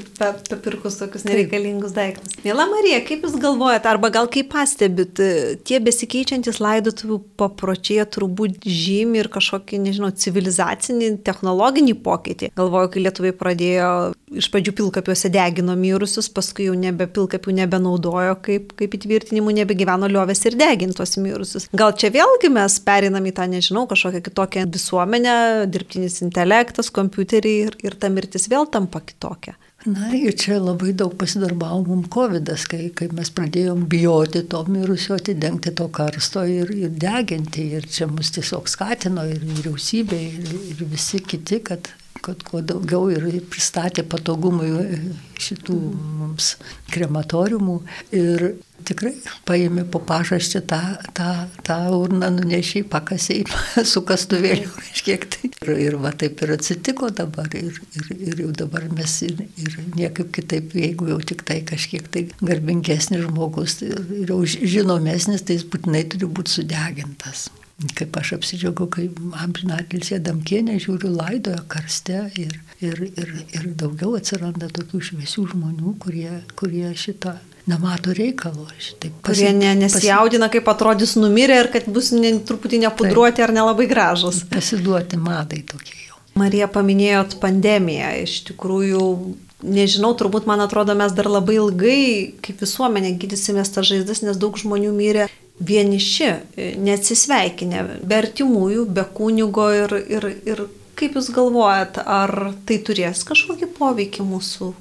papirkus 0.49 0.97
tokius 0.99 1.23
nereikalingus 1.25 1.93
daiktus. 1.95 2.35
Mėla 2.43 2.67
Marija, 2.69 3.01
kaip 3.05 3.23
Jūs 3.25 3.37
galvojate, 3.41 3.89
arba 3.89 4.11
gal 4.11 4.27
kaip 4.31 4.51
pastebit, 4.51 5.21
tie 5.67 5.79
besikeičiantis 5.83 6.59
laidotuvių 6.61 7.19
papročiai 7.39 8.05
turbūt 8.11 8.65
žymi 8.65 9.21
ir 9.21 9.29
kažkokį, 9.31 9.81
nežinau, 9.85 10.11
civilizacinį, 10.11 11.13
technologinį 11.25 11.95
pokytį. 12.03 12.51
Galvoju, 12.57 12.91
kai 12.93 13.05
lietuvai 13.05 13.33
pradėjo 13.37 13.91
iš 14.31 14.47
pradžių 14.51 14.73
pilkapiuose 14.79 15.31
degino 15.31 15.75
mirusius, 15.79 16.29
paskui 16.31 16.69
jau 16.69 16.75
nebe 16.77 17.07
pilkapių 17.11 17.55
nebenaudojo 17.61 18.37
kaip, 18.45 18.75
kaip 18.79 18.95
įtvirtinimų, 18.97 19.55
nebegyveno 19.61 20.09
liovės 20.11 20.43
ir 20.47 20.57
degintos 20.59 21.17
mirusius. 21.21 21.67
Gal 21.75 21.95
čia 21.99 22.11
vėlgi 22.13 22.51
mes 22.53 22.77
perinam 23.21 23.29
į 23.29 23.33
tą, 23.35 23.47
nežinau, 23.49 23.87
kažkokią 23.87 24.21
kitokią 24.25 24.65
visuomenę, 24.71 25.67
dirbtinis 25.67 26.21
intelektas, 26.21 26.91
kompiuteriai 26.91 27.67
ir, 27.67 27.77
ir 27.83 27.95
ta 27.95 28.09
mirtis 28.09 28.49
vėl 28.49 28.67
tampa 28.69 29.01
kitokia. 29.01 29.55
Na 29.85 30.11
ir 30.13 30.35
čia 30.37 30.59
labai 30.61 30.93
daug 30.93 31.15
pasidarbavo 31.17 31.83
mums 31.87 32.09
COVID, 32.13 32.51
kai, 32.69 32.91
kai 32.93 33.07
mes 33.11 33.31
pradėjom 33.33 33.87
bijoti 33.89 34.43
to 34.47 34.63
mirusio, 34.69 35.15
atidengti 35.17 35.73
to 35.73 35.87
karsto 35.89 36.45
ir, 36.45 36.69
ir 36.69 36.91
deginti. 36.93 37.71
Ir 37.77 37.87
čia 37.89 38.07
mus 38.07 38.29
tiesiog 38.31 38.69
skatino 38.69 39.25
ir 39.25 39.41
vyriausybė, 39.41 40.21
ir, 40.37 40.53
ir 40.75 40.85
visi 40.85 41.23
kiti, 41.25 41.63
kad 41.65 41.89
kad 42.25 42.43
kuo 42.47 42.61
daugiau 42.65 43.09
ir 43.13 43.27
pristatė 43.51 44.05
patogumui 44.07 44.71
šitų 45.41 45.77
mums 46.21 46.55
krematoriumų. 46.91 47.77
Ir 48.15 48.43
tikrai 48.87 49.13
paėmė 49.47 49.85
po 49.91 50.01
pažaščią 50.05 50.61
tą, 50.69 50.81
tą, 51.17 51.29
tą 51.65 51.77
urną, 51.97 52.31
nunešiai, 52.37 52.83
pakasiai 52.91 53.45
su 53.91 54.03
kastuvėliu 54.07 54.69
kažkiek 54.77 55.27
tai. 55.33 55.51
Ir, 55.61 55.73
ir 55.87 55.97
va 56.01 56.13
taip 56.17 56.41
ir 56.45 56.55
atsitiko 56.57 57.11
dabar. 57.15 57.49
Ir, 57.57 57.79
ir, 57.97 58.11
ir 58.31 58.43
jau 58.45 58.51
dabar 58.63 58.87
mes 58.93 59.17
ir, 59.27 59.45
ir 59.61 59.79
niekaip 59.97 60.33
kitaip, 60.37 60.75
jeigu 60.77 61.11
jau 61.13 61.21
tik 61.33 61.45
tai 61.47 61.61
kažkiek 61.67 62.09
tai 62.13 62.27
garbingesnis 62.41 63.25
žmogus 63.27 63.81
ir, 63.85 63.97
ir 64.21 64.35
jau 64.35 64.43
žinomesnis, 64.45 65.45
tai 65.45 65.59
jis 65.59 65.67
būtinai 65.71 66.05
turi 66.11 66.29
būti 66.29 66.59
sudegintas. 66.59 67.49
Kaip 67.97 68.17
aš 68.19 68.35
apsidžiaugiau, 68.37 68.87
kai 68.93 69.07
amžinatilsė 69.41 70.19
Damkienė 70.21 70.77
žiūriu 70.81 71.09
laidojo 71.15 71.63
karste 71.71 72.27
ir, 72.37 72.57
ir, 72.83 72.99
ir, 73.09 73.31
ir 73.57 73.69
daugiau 73.79 74.13
atsiranda 74.19 74.69
tokių 74.73 75.01
šviesių 75.07 75.47
žmonių, 75.55 75.95
kurie, 76.03 76.41
kurie 76.59 76.91
šitą 76.97 77.37
nemato 77.69 78.13
reikalo. 78.13 78.67
Šitaip, 78.77 79.17
pasi, 79.21 79.45
kurie 79.45 79.53
ne, 79.57 79.73
nesijaudina, 79.81 80.49
kaip 80.53 80.69
atrodys 80.71 81.15
numirę 81.19 81.59
ir 81.63 81.71
kad 81.73 81.89
bus 81.91 82.11
ne, 82.15 82.35
truputį 82.45 82.83
nepudruoti 82.85 83.39
taip, 83.39 83.47
ar 83.49 83.55
nelabai 83.55 83.87
gražus. 83.89 84.43
Pasiduoti 84.51 85.19
madai 85.21 85.63
tokie 85.67 85.97
jau. 86.07 86.19
Marija 86.39 86.69
paminėjot 86.71 87.37
pandemiją. 87.41 88.13
Iš 88.25 88.37
tikrųjų, 88.51 89.01
nežinau, 89.63 90.11
turbūt 90.17 90.47
man 90.49 90.63
atrodo, 90.63 90.95
mes 90.97 91.13
dar 91.15 91.29
labai 91.31 91.57
ilgai 91.59 92.01
kaip 92.43 92.61
visuomenė 92.63 93.15
gydysimės 93.21 93.73
tą 93.73 93.85
žaizdas, 93.87 94.23
nes 94.25 94.39
daug 94.41 94.57
žmonių 94.59 94.91
mirė 94.95 95.27
vieniši, 95.61 96.29
neatsisveikinę, 96.81 97.83
be 98.07 98.21
artimųjų, 98.21 98.85
be 98.89 99.05
kūnigo 99.17 99.67
ir, 99.77 99.97
ir, 100.09 100.29
ir 100.49 100.63
kaip 100.97 101.17
Jūs 101.17 101.31
galvojat, 101.33 102.01
ar 102.05 102.53
tai 102.67 102.79
turės 102.85 103.25
kažkokį 103.27 103.69
poveikį 103.77 104.25
mūsų, 104.27 104.71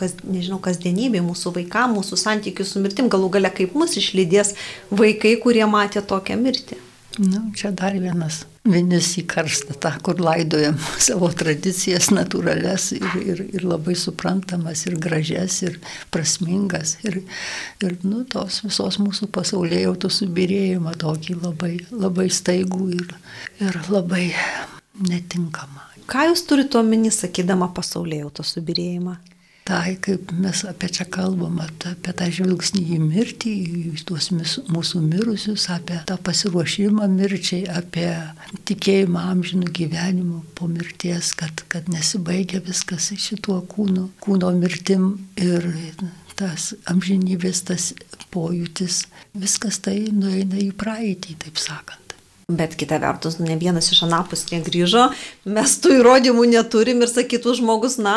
kas, 0.00 0.16
nežinau, 0.24 0.60
kasdienybė, 0.64 1.22
mūsų 1.24 1.54
vaikam, 1.60 1.96
mūsų 1.98 2.20
santykių 2.20 2.68
su 2.68 2.84
mirtim, 2.84 3.10
galų 3.12 3.32
gale 3.36 3.52
kaip 3.54 3.76
mus 3.76 3.96
išlydės 4.00 4.54
vaikai, 4.92 5.36
kurie 5.42 5.66
matė 5.68 6.04
tokią 6.04 6.40
mirtį? 6.40 6.80
Na, 7.20 7.36
nu, 7.36 7.44
čia 7.56 7.72
dar 7.76 7.96
vienas 7.96 8.44
vinis 8.68 9.14
į 9.16 9.24
karstą, 9.30 9.74
tą, 9.80 9.92
kur 10.04 10.20
laidojam 10.20 10.76
savo 11.08 11.30
tradicijas 11.32 12.10
natūrales 12.12 12.90
ir, 12.96 13.06
ir, 13.22 13.42
ir 13.56 13.64
labai 13.64 13.96
suprantamas, 13.98 14.84
ir 14.88 14.98
gražias, 15.00 15.60
ir 15.64 15.78
prasmingas. 16.12 16.98
Ir, 17.06 17.22
ir 17.84 17.96
nu, 18.04 18.24
tos 18.28 18.60
visos 18.66 19.00
mūsų 19.00 19.30
pasaulyje 19.32 19.94
tų 20.00 20.12
subirėjimą 20.20 20.94
tokį 21.00 21.38
labai, 21.40 21.74
labai 21.90 22.28
staigų 22.32 22.90
ir, 22.98 23.14
ir 23.64 23.80
labai 23.88 24.28
netinkamą. 25.08 25.88
Ką 26.10 26.26
jūs 26.26 26.42
turite 26.48 26.80
omeny, 26.80 27.12
sakydama 27.14 27.70
pasaulyje 27.74 28.32
to 28.34 28.44
subirėjimą? 28.46 29.14
Tai, 29.70 29.94
kaip 30.02 30.32
mes 30.34 30.64
apie 30.66 30.88
čia 30.90 31.04
kalbam, 31.06 31.60
apie 31.62 32.14
tą 32.18 32.26
žvilgsnį 32.34 32.82
į 32.96 32.98
mirtį, 33.04 33.52
į 33.94 34.04
tuos 34.08 34.30
mūsų 34.34 35.02
mirusius, 35.04 35.68
apie 35.70 36.00
tą 36.08 36.16
pasiruošimą 36.26 37.06
mirčiai, 37.12 37.62
apie 37.70 38.08
tikėjimą 38.66 39.22
amžinų 39.34 39.70
gyvenimų 39.78 40.42
po 40.58 40.66
mirties, 40.70 41.30
kad, 41.38 41.62
kad 41.70 41.90
nesibaigia 41.92 42.62
viskas 42.66 43.12
šituo 43.14 43.60
kūnu, 43.70 44.08
kūno 44.24 44.50
mirtim 44.58 45.12
ir 45.38 45.70
tas 46.40 46.72
amžinybės, 46.90 47.62
tas 47.68 47.92
pojūtis, 48.34 49.04
viskas 49.38 49.78
tai 49.84 50.00
nueina 50.10 50.58
į 50.58 50.72
praeitį, 50.80 51.38
taip 51.44 51.62
sakant. 51.62 52.09
Bet 52.50 52.74
kita 52.78 52.98
vertus, 53.02 53.38
ne 53.38 53.54
vienas 53.60 53.90
iš 53.94 54.02
anapus 54.06 54.46
negrįžo, 54.50 55.06
mes 55.54 55.74
tų 55.82 56.00
įrodymų 56.00 56.46
neturim 56.50 57.04
ir 57.04 57.10
sakytų 57.12 57.56
žmogus, 57.60 57.98
na, 58.02 58.16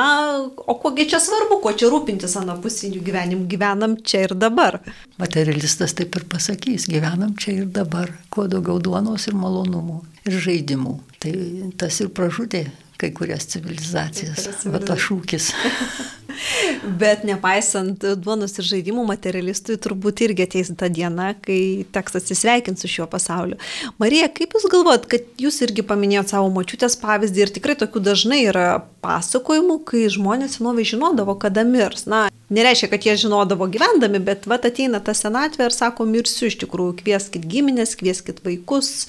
o 0.58 0.78
kogi 0.82 1.06
čia 1.12 1.22
svarbu, 1.24 1.60
ko 1.64 1.74
čia 1.78 1.92
rūpintis 1.94 2.34
anapusinių 2.42 3.04
gyvenimų, 3.06 3.48
gyvenam 3.52 3.98
čia 4.02 4.26
ir 4.28 4.38
dabar. 4.38 4.80
Materialistas 5.22 5.94
taip 5.98 6.18
ir 6.18 6.26
pasakys, 6.32 6.90
gyvenam 6.90 7.36
čia 7.40 7.60
ir 7.62 7.70
dabar, 7.70 8.12
kuo 8.34 8.48
daugiau 8.50 8.82
duonos 8.82 9.30
ir 9.30 9.38
malonumų 9.38 10.02
ir 10.28 10.40
žaidimų. 10.48 10.98
Tai 11.24 11.36
tas 11.80 12.02
ir 12.04 12.10
pražudė 12.16 12.66
kai 13.02 13.12
kurias 13.16 13.48
civilizacijas. 13.52 14.66
Va 14.70 14.82
tas 14.84 15.02
šūkis. 15.04 15.52
Bet 17.00 17.24
nepaisant 17.28 18.04
duonos 18.20 18.58
ir 18.58 18.68
žaidimų 18.68 19.06
materialistui, 19.08 19.78
turbūt 19.82 20.24
irgi 20.26 20.48
ateis 20.48 20.72
ta 20.78 20.90
diena, 20.92 21.32
kai 21.46 21.86
teks 21.94 22.18
atsisveikinti 22.20 22.84
su 22.84 22.90
šiuo 22.96 23.08
pasauliu. 23.12 23.60
Marija, 24.02 24.30
kaip 24.34 24.56
Jūs 24.58 24.68
galvojat, 24.72 25.08
kad 25.12 25.28
Jūs 25.42 25.62
irgi 25.68 25.86
paminėjot 25.88 26.34
savo 26.34 26.50
močiutės 26.54 26.98
pavyzdį 27.02 27.46
ir 27.46 27.54
tikrai 27.58 27.78
tokių 27.80 28.04
dažnai 28.10 28.44
yra 28.50 28.68
pasakojimų, 29.06 29.80
kai 29.88 30.08
žmonės 30.12 30.58
senovai 30.60 30.88
žinodavo, 30.88 31.38
kada 31.40 31.66
mirs. 31.68 32.08
Na, 32.10 32.26
nereiškia, 32.54 32.90
kad 32.92 33.06
jie 33.06 33.16
žinodavo 33.26 33.68
gyvendami, 33.72 34.22
bet 34.24 34.48
va 34.50 34.60
ateina 34.62 35.02
ta 35.04 35.16
senatvė 35.18 35.68
ir 35.68 35.76
sako, 35.76 36.06
mirsiu 36.10 36.50
iš 36.50 36.58
tikrųjų, 36.62 36.96
kvieskit 37.02 37.46
giminės, 37.50 37.96
kvieskit 38.00 38.42
vaikus, 38.46 39.08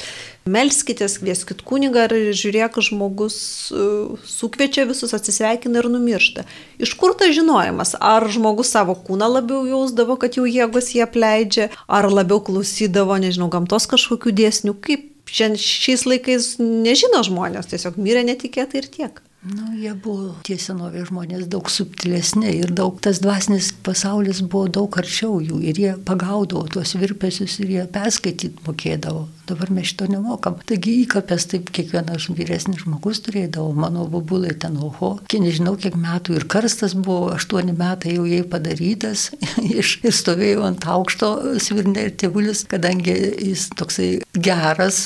melskitės, 0.49 1.17
kvieskit 1.23 1.63
kunigą 1.67 2.07
ir 2.09 2.33
žiūrėk, 2.37 2.79
žmogus 2.89 3.39
uh, 3.73 4.21
sukviečia 4.29 4.87
visus, 4.89 5.15
atsisveikina 5.17 5.83
ir 5.83 5.91
numiršta. 5.93 6.45
Iš 6.83 6.95
kur 7.01 7.17
tas 7.19 7.35
žinojimas? 7.37 7.95
Ar 8.01 8.27
žmogus 8.33 8.75
savo 8.75 8.97
kūną 9.07 9.31
labiau 9.39 9.65
jausdavo, 9.69 10.19
kad 10.21 10.39
jau 10.41 10.47
jėgos 10.49 10.93
jie 10.97 11.05
apleidžia, 11.07 11.71
ar 11.89 12.11
labiau 12.13 12.43
klausydavo, 12.45 13.17
nežinau, 13.23 13.51
gamtos 13.53 13.89
kažkokių 13.91 14.35
dėsnių, 14.43 14.79
kaip 14.85 15.11
šiais 15.35 16.05
laikais 16.07 16.57
nežino 16.61 17.23
žmonės, 17.27 17.71
tiesiog 17.73 17.97
mirė 18.01 18.27
netikėtai 18.29 18.83
ir 18.83 18.91
tiek. 18.93 19.24
Nu, 19.45 19.75
jie 19.77 19.91
buvo 19.93 20.31
tie 20.47 20.57
senovės 20.57 21.11
žmonės 21.11 21.51
daug 21.53 21.69
subtilesni 21.69 22.49
ir 22.63 22.71
daug 22.73 22.97
tas 23.05 23.19
dvasinis 23.21 23.75
pasaulis 23.85 24.41
buvo 24.41 24.71
daug 24.73 24.97
arčiau 24.97 25.37
jų 25.45 25.59
ir 25.69 25.81
jie 25.83 25.91
pagaudavo 26.09 26.65
tuos 26.73 26.95
virpesius 26.97 27.59
ir 27.61 27.75
jie 27.75 27.85
perskaityti 27.93 28.65
mokėdavo. 28.65 29.27
Dabar 29.45 29.69
mes 29.77 29.91
šito 29.91 30.07
nemokam. 30.09 30.57
Taigi 30.65 30.95
įkapės 31.03 31.45
taip 31.51 31.69
kiekvienas 31.77 32.31
vyresnis 32.33 32.81
žmogus 32.87 33.21
turėdavo, 33.27 33.75
mano 33.77 34.07
bubulai 34.09 34.55
ten 34.57 34.79
oho, 34.81 35.11
kiek 35.29 35.43
nežinau 35.45 35.75
kiek 35.77 35.99
metų 36.01 36.39
ir 36.39 36.47
karstas 36.49 36.95
buvo, 36.97 37.29
aštuoni 37.35 37.77
metai 37.77 38.15
jau 38.17 38.25
jai 38.25 38.41
padarytas 38.49 39.27
ir 39.69 39.85
stovėjau 40.09 40.65
ant 40.71 40.89
aukšto 40.89 41.59
svirnė 41.61 42.07
ir 42.09 42.17
tėvulis, 42.25 42.65
kadangi 42.73 43.19
jis 43.51 43.69
toksai 43.77 44.09
geras, 44.33 45.05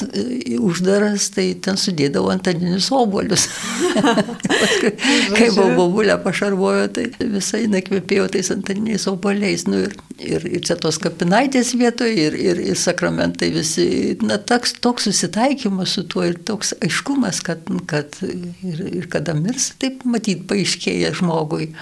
uždaras, 0.63 1.33
tai 1.35 1.51
ten 1.59 1.75
sudėdavo 1.75 2.31
antaninius 2.37 2.93
obolius. 2.95 3.49
kai 5.37 5.49
buvo 5.55 5.69
bobulė 5.77 6.17
pašarvojo, 6.25 6.89
tai 6.97 7.07
visai 7.21 7.65
nekvėpėjo 7.71 8.29
tais 8.35 8.51
antaniniais 8.55 9.07
oboliais. 9.11 9.67
Nu, 9.69 9.85
ir, 9.87 9.97
ir, 10.19 10.47
ir 10.59 10.65
čia 10.67 10.79
tos 10.81 11.01
kapinaitės 11.03 11.75
vietoje, 11.79 12.29
ir, 12.29 12.39
ir, 12.39 12.63
ir 12.73 12.79
sakramentai 12.79 13.51
visi. 13.55 13.89
Na, 14.25 14.39
toks, 14.39 14.77
toks 14.85 15.09
susitaikymas 15.11 15.97
su 15.99 16.07
tuo 16.11 16.27
ir 16.29 16.39
toks 16.49 16.75
aiškumas, 16.85 17.43
kad, 17.47 17.69
kad 17.91 18.21
ir, 18.25 18.85
ir 18.89 19.09
kada 19.13 19.37
mirs, 19.39 19.73
taip 19.83 20.05
matyt, 20.09 20.47
paaiškėja 20.51 21.15
žmogui 21.19 21.73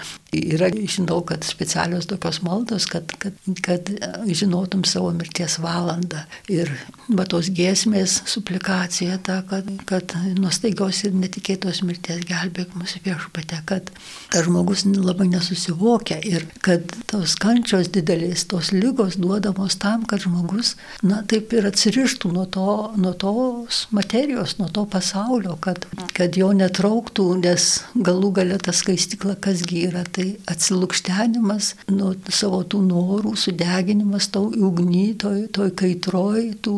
yra, 0.57 0.68
žinau, 0.72 1.20
kad 1.27 1.44
specialios 1.46 2.09
tokios 2.11 2.42
maldos, 2.44 2.87
kad, 2.90 3.12
kad, 3.22 3.37
kad 3.64 3.90
žinotum 4.27 4.85
savo 4.88 5.11
mirties 5.16 5.59
valandą. 5.62 6.25
Ir 6.53 6.70
va 7.09 7.27
tos 7.29 7.51
giesmės, 7.55 8.20
suplikacija 8.29 9.18
ta, 9.27 9.40
kad, 9.49 9.68
kad 9.88 10.14
nuostaigios 10.38 11.03
ir 11.07 11.16
netikėtos 11.16 11.83
mirties 11.87 12.25
gelbėk 12.29 12.75
mūsų 12.79 13.03
viešpate, 13.07 13.61
kad 13.68 13.90
tas 14.33 14.46
žmogus 14.46 14.85
labai 14.87 15.29
nesusivokia 15.31 16.18
ir 16.27 16.46
kad 16.64 16.96
tos 17.11 17.37
kančios 17.40 17.90
didelės, 17.94 18.46
tos 18.51 18.72
lygos 18.75 19.18
duodamos 19.20 19.79
tam, 19.83 20.05
kad 20.09 20.25
žmogus, 20.27 20.75
na, 21.07 21.22
taip 21.29 21.55
ir 21.57 21.68
atsirištų 21.70 22.33
nuo, 22.35 22.46
to, 22.51 22.68
nuo 23.01 23.14
tos 23.18 23.85
materijos, 23.94 24.57
nuo 24.61 24.68
to 24.72 24.87
pasaulio, 24.90 25.57
kad, 25.62 25.87
kad 26.16 26.37
jo 26.38 26.51
netrauktų, 26.57 27.29
nes 27.42 27.68
galų 27.94 28.33
galia 28.40 28.59
ta 28.62 28.75
skaistikla 28.77 29.37
kasgi 29.42 29.87
yra. 29.88 30.05
Tai 30.12 30.25
tai 30.26 30.54
atsilukštenimas 30.54 31.74
nuo 31.90 32.14
savo 32.32 32.62
tų 32.64 32.80
norų, 32.86 33.34
sudeginimas 33.38 34.28
tau 34.32 34.48
ugny, 34.50 35.14
toj, 35.18 35.46
toj 35.54 35.72
kaitroj, 35.78 36.42
tų 36.62 36.74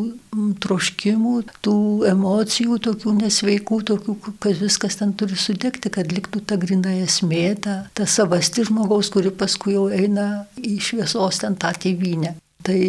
troškimų, 0.61 1.35
tų 1.65 1.75
emocijų, 2.09 2.79
tokių 2.85 3.15
nesveikų, 3.23 3.81
tokių, 3.89 4.15
kad 4.39 4.61
viskas 4.61 4.99
ten 4.99 5.13
turi 5.17 5.37
sudegti, 5.39 5.89
kad 5.89 6.11
liktų 6.13 6.43
ta 6.45 6.59
grina 6.61 6.93
esmė, 7.01 7.55
ta, 7.63 7.77
ta 7.93 8.05
savasti 8.05 8.67
žmogaus, 8.69 9.09
kuri 9.13 9.31
paskui 9.31 9.75
jau 9.77 9.87
eina 9.89 10.45
į 10.57 10.77
šviesos 10.89 11.41
ten 11.41 11.57
tą 11.59 11.73
tėvynę. 11.73 12.35
Tai, 12.65 12.79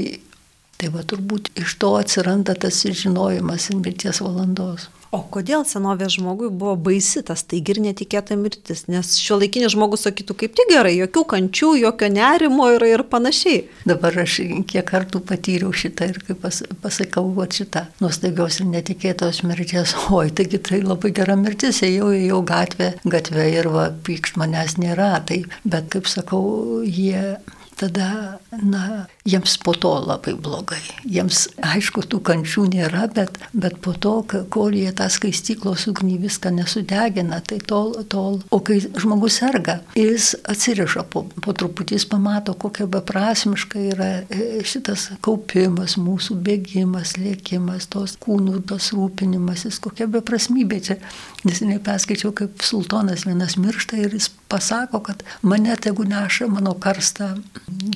tai 0.77 0.93
va 0.93 1.05
turbūt 1.07 1.53
iš 1.61 1.79
to 1.81 1.95
atsiranda 2.01 2.57
tas 2.59 2.83
žinojimas 2.85 3.71
ir 3.71 3.81
mirties 3.81 4.21
valandos. 4.25 4.91
O 5.11 5.19
kodėl 5.27 5.65
senovės 5.67 6.15
žmogui 6.15 6.53
buvo 6.55 6.77
baisi 6.79 7.25
tas 7.27 7.43
taigi 7.43 7.75
ir 7.75 7.81
netikėta 7.83 8.37
mirtis? 8.39 8.85
Nes 8.87 9.17
šio 9.19 9.41
laikinis 9.41 9.75
žmogus 9.75 10.05
sakytų 10.07 10.37
kaip 10.39 10.55
tik 10.55 10.71
gerai, 10.71 10.93
jokių 11.01 11.25
kančių, 11.33 11.71
jokio 11.81 12.11
nerimo 12.15 12.69
ir, 12.77 12.87
ir 12.87 13.03
panašiai. 13.11 13.65
Dabar 13.91 14.21
aš 14.23 14.39
kiek 14.71 14.87
kartų 14.87 15.25
patyriau 15.27 15.75
šitą 15.75 16.13
ir 16.13 16.23
kaip 16.29 16.39
pas, 16.45 16.63
pasakau, 16.85 17.27
va 17.35 17.49
šitą 17.51 17.89
nuostabios 17.99 18.61
ir 18.63 18.71
netikėtos 18.71 19.43
mirties. 19.43 19.97
Oi, 20.21 20.29
taigi 20.31 20.63
tai 20.63 20.85
labai 20.87 21.11
gera 21.19 21.35
mirtis, 21.41 21.83
ėjau, 21.87 22.13
ėjau 22.15 22.45
gatvę, 22.47 22.93
gatvę 23.03 23.51
ir 23.51 23.71
va, 23.75 23.89
pykšt 24.07 24.39
manęs 24.39 24.79
nėra. 24.79 25.17
Tai, 25.27 25.43
bet 25.67 25.91
kaip 25.91 26.07
sakau, 26.07 26.45
jie 26.87 27.35
tada, 27.81 28.39
na, 28.63 29.07
jiems 29.25 29.57
po 29.65 29.73
to 29.75 29.93
labai 30.05 30.35
blogai. 30.37 30.81
Jiems, 31.09 31.47
aišku, 31.65 32.05
tų 32.11 32.21
kančių 32.29 32.67
nėra, 32.75 33.07
bet, 33.15 33.39
bet 33.57 33.79
po 33.85 33.95
to, 33.97 34.13
kol 34.53 34.77
jie 34.77 34.91
tą 34.97 35.09
skaistyklos 35.13 35.87
ugnį 35.91 36.19
viską 36.27 36.53
nesudegina, 36.59 37.41
tai 37.41 37.61
tol, 37.65 37.95
tol. 38.13 38.41
O 38.53 38.61
kai 38.65 38.81
žmogus 38.81 39.41
serga, 39.41 39.79
jis 39.97 40.35
atsiriša 40.51 41.07
po, 41.13 41.25
po 41.41 41.55
truputį, 41.57 41.97
jis 41.97 42.09
pamato, 42.11 42.55
kokia 42.61 42.89
beprasmiška 42.91 43.87
yra 43.95 44.11
e, 44.29 44.61
šitas 44.67 45.09
kaupimas, 45.25 45.97
mūsų 46.01 46.37
bėgimas, 46.45 47.17
lėkimas, 47.21 47.89
tos 47.93 48.19
kūnų, 48.21 48.61
tos 48.69 48.93
rūpinimasis, 48.97 49.81
kokia 49.85 50.11
beprasmybė 50.11 50.83
čia. 50.91 51.01
Neseniai 51.49 51.81
perskaičiau, 51.85 52.35
kaip 52.37 52.61
sultonas 52.67 53.25
vienas 53.29 53.57
miršta 53.61 53.97
ir 54.01 54.19
jis 54.19 54.29
pasako, 54.51 55.01
kad 55.07 55.23
mane 55.43 55.77
tegu 55.77 56.05
neša 56.05 56.49
mano 56.51 56.75
karstą 56.75 57.31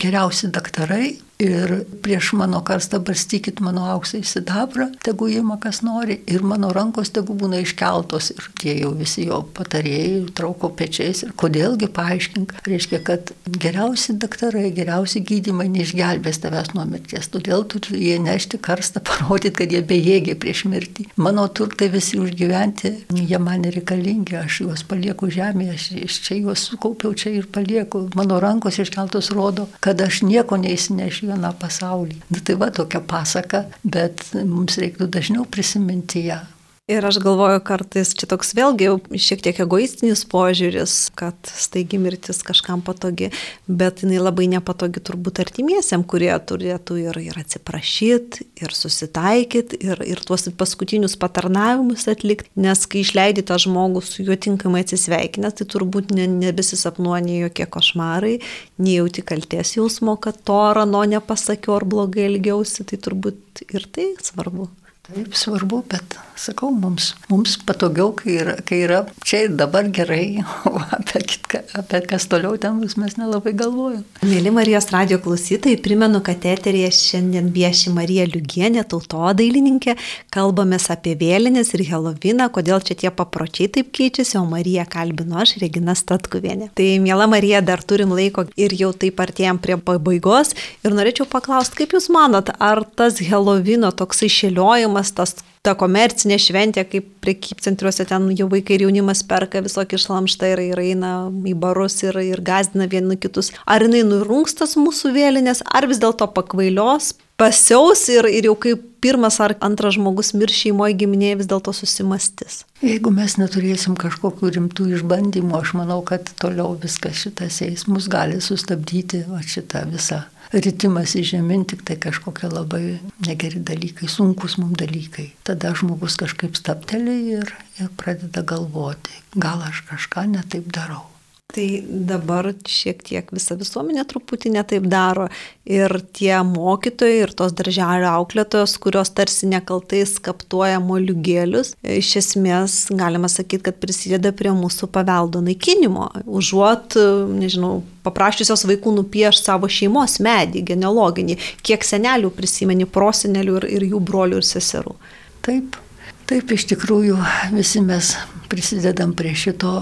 geriausi 0.00 0.50
daktarai 0.54 1.08
ir 1.38 1.82
prieš 2.02 2.32
mano 2.32 2.60
karstą 2.64 3.00
barstykit 3.02 3.60
mano 3.64 3.88
auksą 3.90 4.20
į 4.22 4.26
sidabrą, 4.28 4.86
tegu 5.04 5.26
įima 5.32 5.56
kas 5.60 5.82
nori 5.82 6.20
ir 6.30 6.44
mano 6.46 6.70
rankos 6.74 7.10
tegu 7.14 7.34
būna 7.34 7.58
iškeltos 7.64 8.30
ir 8.34 8.46
tie 8.60 8.76
jau 8.78 8.92
visi 8.94 9.26
jo 9.26 9.40
patarėjai 9.56 10.30
trauko 10.38 10.70
pečiais 10.78 11.24
ir 11.26 11.32
kodėlgi 11.38 11.88
paaiškink, 11.94 12.54
reiškia, 12.68 13.00
kad 13.06 13.32
geriausi 13.50 14.14
daktarai, 14.22 14.68
geriausi 14.76 15.24
gydymai 15.26 15.66
neišgelbės 15.74 16.38
tavęs 16.44 16.72
nuo 16.76 16.86
mirties, 16.88 17.28
todėl 17.34 17.66
turi 17.66 17.98
jie 18.04 18.20
nešti 18.22 18.60
karstą, 18.62 19.02
parodyti, 19.08 19.56
kad 19.58 19.74
jie 19.74 19.82
bejėgiai 19.82 20.38
prieš 20.38 20.64
mirtį. 20.70 21.08
Mano 21.18 21.48
turtai 21.50 21.90
visi 21.92 22.20
užgyventi, 22.22 22.94
jie 23.14 23.42
man 23.42 23.66
reikalingi, 23.74 24.38
aš 24.38 24.62
juos 24.64 24.86
palieku 24.86 25.32
žemėje, 25.34 25.74
aš, 25.74 25.90
aš 26.06 26.20
čia 26.28 26.38
juos 26.38 26.68
sukaupiau 26.70 27.14
čia 27.18 27.34
ir 27.34 27.50
palieku, 27.50 28.06
mano 28.14 28.38
rankos 28.42 28.78
iškeltos 28.82 29.32
rodo, 29.34 29.66
kad 29.84 30.00
aš 30.04 30.22
nieko 30.26 30.58
neįsinešiu 30.60 31.23
vieną 31.28 31.52
pasaulį. 31.60 32.20
Nu, 32.30 32.40
tai 32.44 32.56
va 32.60 32.70
tokia 32.74 33.00
pasaka, 33.00 33.64
bet 33.84 34.26
mums 34.44 34.78
reiktų 34.80 35.08
dažniau 35.12 35.46
prisiminti 35.50 36.26
ją. 36.28 36.40
Ir 36.84 37.00
aš 37.08 37.16
galvoju, 37.24 37.62
kartais 37.64 38.10
čia 38.12 38.26
toks 38.28 38.50
vėlgi 38.52 38.90
šiek 39.16 39.40
tiek 39.46 39.60
egoistinis 39.64 40.20
požiūris, 40.28 41.14
kad 41.16 41.48
staigi 41.48 41.96
mirtis 41.96 42.42
kažkam 42.44 42.82
patogi, 42.84 43.30
bet 43.64 44.02
jinai 44.04 44.18
labai 44.20 44.50
nepatogi 44.52 45.00
turbūt 45.00 45.40
artimiesiam, 45.46 46.04
kurie 46.04 46.28
turėtų 46.50 46.98
ir, 47.06 47.20
ir 47.24 47.40
atsiprašyti, 47.40 48.44
ir 48.60 48.76
susitaikyti, 48.76 49.80
ir, 49.80 50.04
ir 50.04 50.20
tuos 50.28 50.44
paskutinius 50.60 51.16
patarnavimus 51.24 52.04
atlikti, 52.12 52.52
nes 52.60 52.84
kai 52.84 53.00
išleidi 53.00 53.48
tą 53.48 53.56
žmogų 53.64 54.04
su 54.04 54.28
juo 54.28 54.36
tinkamai 54.36 54.84
atsisveikinęs, 54.84 55.56
tai 55.56 55.70
turbūt 55.72 56.12
ne, 56.12 56.28
nebesisapnuoja 56.36 57.24
nei 57.24 57.40
jokie 57.46 57.64
košmarai, 57.64 58.36
nei 58.84 59.00
jauti 59.00 59.24
kalties 59.24 59.78
jausmo, 59.80 60.20
kad 60.20 60.44
to 60.44 60.60
ar 60.68 60.84
ano 60.84 61.08
nepasakiau 61.16 61.80
ar 61.80 61.88
blogai 61.88 62.28
elgiausi, 62.28 62.84
tai 62.92 63.00
turbūt 63.08 63.70
ir 63.72 63.88
tai 63.88 64.10
svarbu. 64.20 64.68
Taip 65.04 65.34
svarbu, 65.36 65.82
bet 65.92 66.14
sakau, 66.40 66.70
mums, 66.72 67.10
mums 67.28 67.58
patogiau, 67.66 68.14
kai 68.16 68.38
yra, 68.40 68.54
kai 68.64 68.78
yra 68.86 69.02
čia 69.20 69.42
ir 69.44 69.56
dabar 69.58 69.84
gerai, 69.92 70.40
o 70.70 70.78
apie, 70.96 71.20
kitką, 71.28 71.60
apie 71.76 72.00
kas 72.08 72.24
toliau 72.32 72.56
ten 72.60 72.78
bus 72.80 72.96
mes 72.96 73.18
nelabai 73.18 73.52
galvojam. 73.58 74.00
Mėly 74.24 74.52
Marijos 74.56 74.88
radio 74.94 75.18
klausytojai, 75.20 75.76
primenu, 75.84 76.22
kad 76.24 76.46
eterėje 76.48 76.88
šiandien 76.96 77.50
vieši 77.52 77.92
Marija 77.92 78.24
Liugienė, 78.30 78.86
tautodailininkė, 78.88 79.94
kalbamės 80.32 80.88
apie 80.94 81.12
vėlinės 81.20 81.74
ir 81.76 81.84
Heloviną, 81.90 82.48
kodėl 82.54 82.80
čia 82.88 82.96
tie 83.04 83.12
papročiai 83.12 83.68
taip 83.76 83.92
keičiasi, 83.92 84.38
o 84.40 84.46
Marija 84.48 84.88
kalbino 84.88 85.36
aš, 85.44 85.58
Regina 85.60 85.92
Statkuvienė. 86.00 86.70
Tai, 86.80 86.88
mėla 87.04 87.28
Marija, 87.28 87.60
dar 87.60 87.84
turim 87.84 88.16
laiko 88.16 88.46
ir 88.56 88.72
jau 88.80 88.94
taip 88.96 89.20
artėjom 89.20 89.60
prie 89.60 89.76
pabaigos 89.76 90.56
ir 90.80 90.96
norėčiau 90.96 91.28
paklausti, 91.28 91.82
kaip 91.82 91.92
Jūs 91.92 92.08
manot, 92.16 92.56
ar 92.56 92.82
tas 92.96 93.20
Helovino 93.20 93.92
toksai 93.94 94.32
šėliojimas, 94.32 94.93
gyvenimas, 94.94 95.12
tas, 95.14 95.34
ta 95.62 95.74
komercinė 95.74 96.38
šventė, 96.38 96.84
kaip 96.84 97.06
prekybcentriuose 97.24 98.06
ten 98.06 98.30
jau 98.36 98.48
vaikai 98.48 98.76
ir 98.76 98.86
jaunimas 98.86 99.22
perka 99.26 99.62
visokį 99.62 99.98
šlamštą 99.98 100.52
ir, 100.54 100.60
ir 100.74 100.78
eina 100.78 101.30
į 101.44 101.54
barus 101.54 102.02
ir, 102.02 102.16
ir 102.20 102.40
gazdina 102.40 102.86
vieni 102.86 103.16
kitus. 103.16 103.52
Ar 103.66 103.82
jinai 103.82 104.04
nurungstas 104.04 104.76
mūsų 104.76 105.14
vėlinės, 105.14 105.62
ar 105.66 105.86
vis 105.86 105.98
dėlto 105.98 106.28
pakvailios, 106.34 107.14
pasiaus 107.40 108.08
ir, 108.12 108.28
ir 108.30 108.50
jau 108.50 108.56
kaip 108.66 108.82
pirmas 109.04 109.36
ar 109.44 109.52
antras 109.60 109.98
žmogus 109.98 110.32
mirs 110.32 110.56
šeimoje 110.56 110.96
giminėje 111.02 111.40
vis 111.42 111.48
dėlto 111.50 111.74
susimastis. 111.76 112.62
Jeigu 112.84 113.12
mes 113.12 113.36
neturėsim 113.40 113.98
kažkokių 114.00 114.54
rimtų 114.56 114.88
išbandymų, 114.98 115.58
aš 115.60 115.74
manau, 115.76 116.00
kad 116.06 116.30
toliau 116.40 116.72
viskas 116.80 117.20
šitas 117.26 117.60
eis, 117.66 117.84
mus 117.90 118.08
gali 118.12 118.40
sustabdyti 118.44 119.26
va, 119.28 119.42
šitą 119.44 119.84
visą 119.92 120.24
ritimas 120.54 121.14
į 121.18 121.24
žemyn, 121.34 121.64
tik 121.68 121.82
tai 121.86 121.96
kažkokie 122.00 122.48
labai 122.52 122.98
negeri 123.26 123.60
dalykai, 123.60 124.08
sunkus 124.10 124.58
mums 124.60 124.78
dalykai. 124.80 125.32
Tada 125.46 125.74
žmogus 125.76 126.18
kažkaip 126.20 126.56
stapteli 126.58 127.16
ir, 127.38 127.50
ir 127.80 127.90
pradeda 127.98 128.44
galvoti, 128.46 129.24
gal 129.34 129.64
aš 129.66 129.84
kažką 129.90 130.28
netaip 130.36 130.70
darau. 130.72 131.13
Tai 131.54 131.66
dabar 131.86 132.48
šiek 132.66 133.02
tiek 133.06 133.28
visa 133.30 133.54
visuomenė 133.54 134.02
truputį 134.10 134.50
netaip 134.56 134.88
daro 134.90 135.28
ir 135.62 135.92
tie 136.16 136.32
mokytojai 136.48 137.20
ir 137.20 137.32
tos 137.38 137.54
darželio 137.54 138.08
auklėtojos, 138.10 138.74
kurios 138.82 139.12
tarsi 139.14 139.46
nekaltai 139.52 140.00
skaptuoja 140.10 140.80
moliugėlius, 140.82 141.76
iš 141.86 142.10
esmės 142.24 142.78
galima 142.90 143.30
sakyti, 143.30 143.68
kad 143.68 143.78
prisideda 143.78 144.34
prie 144.34 144.50
mūsų 144.56 144.90
paveldo 144.94 145.44
naikinimo. 145.46 146.08
Užuot, 146.26 146.98
nežinau, 147.38 147.84
paprašysios 148.02 148.66
vaikų 148.66 148.96
nupiešti 148.98 149.52
savo 149.52 149.70
šeimos 149.70 150.18
medį, 150.26 150.64
genealoginį, 150.74 151.38
kiek 151.62 151.86
senelių 151.86 152.34
prisimeni, 152.34 152.90
prosenelių 152.90 153.60
ir, 153.62 153.70
ir 153.78 153.88
jų 153.94 154.02
brolių 154.10 154.42
ir 154.42 154.50
seserų. 154.50 154.98
Taip, 155.44 155.78
Taip, 156.24 156.54
iš 156.56 156.64
tikrųjų 156.70 157.18
visi 157.52 157.82
mes 157.84 158.14
prisidedam 158.48 159.10
prie 159.12 159.34
šito, 159.36 159.72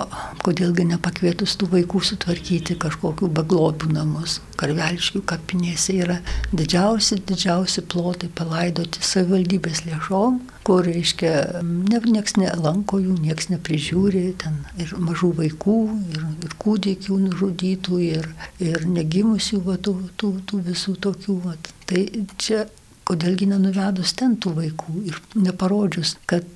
kodėlgi 0.43 0.89
nepakvietus 0.89 1.55
tų 1.61 1.69
vaikų 1.77 2.01
sutvarkyti 2.09 2.75
kažkokių 2.83 3.29
baglobių 3.37 3.93
namus. 3.95 4.41
Karveliškių 4.59 5.23
kapinėse 5.29 5.95
yra 6.03 6.17
didžiausi, 6.51 7.21
didžiausi 7.31 7.85
plotai 7.87 8.33
palaidoti 8.35 9.05
savivaldybės 9.07 9.85
lėšom, 9.87 10.43
kur, 10.67 10.83
reiškia, 10.89 11.63
ne, 11.63 12.03
nieks 12.11 12.35
nelanko 12.41 12.99
jų, 13.05 13.21
nieks 13.23 13.53
neprižiūri, 13.53 14.27
ten 14.43 14.65
ir 14.83 14.99
mažų 14.99 15.35
vaikų, 15.45 15.79
ir, 16.17 16.29
ir 16.43 16.61
kūdikių 16.67 17.23
nužudytų, 17.29 18.03
ir, 18.09 18.31
ir 18.59 18.91
negimusių, 18.91 19.63
va, 19.71 19.79
tų, 19.79 19.99
tų, 20.19 20.37
tų 20.51 20.63
visų 20.73 20.99
tokių. 21.07 21.43
Va. 21.47 21.59
Tai 21.87 22.07
čia 22.43 22.67
kodėlgi 23.09 23.49
nenuvedus 23.51 24.15
ten 24.19 24.37
tų 24.41 24.55
vaikų 24.59 24.95
ir 25.11 25.19
neparodžius, 25.35 26.17
kad 26.31 26.47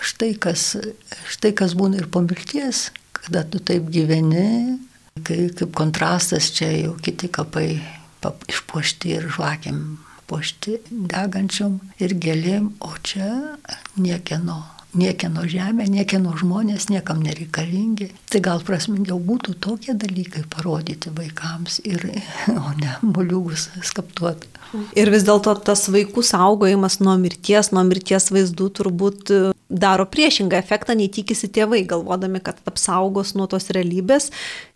štai 0.00 0.34
kas, 0.40 0.74
štai 1.32 1.52
kas 1.56 1.76
būna 1.78 2.00
ir 2.00 2.10
po 2.12 2.22
mirties, 2.24 2.90
kada 3.16 3.44
tu 3.48 3.60
taip 3.60 3.90
gyveni, 3.92 4.78
kai, 5.22 5.48
kaip 5.56 5.74
kontrastas 5.76 6.52
čia 6.54 6.70
jau 6.76 6.96
kiti 7.02 7.30
kapai 7.32 7.68
išpuošti 8.50 9.12
ir 9.14 9.28
žvakėm 9.30 9.82
puošti 10.26 10.80
degančiom 10.90 11.78
ir 12.02 12.16
gėlėm, 12.18 12.72
o 12.82 12.90
čia 13.06 13.28
niekieno 13.94 14.64
niekieno 14.96 15.44
žemė, 15.48 15.86
niekieno 15.92 16.32
žmonės, 16.40 16.88
niekam 16.92 17.20
nereikalingi. 17.24 18.10
Tai 18.32 18.40
gal 18.44 18.62
prasmingiau 18.64 19.18
būtų 19.22 19.56
tokie 19.62 19.94
dalykai 19.96 20.46
parodyti 20.52 21.12
vaikams 21.14 21.80
ir, 21.84 22.08
o 22.52 22.72
ne 22.80 22.96
moliūgus 23.14 23.68
skaptuoti. 23.86 24.48
Ir 24.98 25.10
vis 25.12 25.24
dėlto 25.26 25.54
tas 25.66 25.86
vaikų 25.92 26.22
saugojimas 26.26 26.98
nuo 27.04 27.14
mirties, 27.20 27.70
nuo 27.74 27.84
mirties 27.86 28.28
vaizdų 28.34 28.66
turbūt 28.78 29.32
e, 29.32 29.38
daro 29.70 30.06
priešingą 30.10 30.58
efektą, 30.58 30.96
nei 30.98 31.08
tikisi 31.12 31.48
tėvai, 31.52 31.84
galvodami, 31.88 32.42
kad 32.44 32.58
apsaugos 32.68 33.34
nuo 33.38 33.46
tos 33.50 33.70
realybės, 33.74 34.30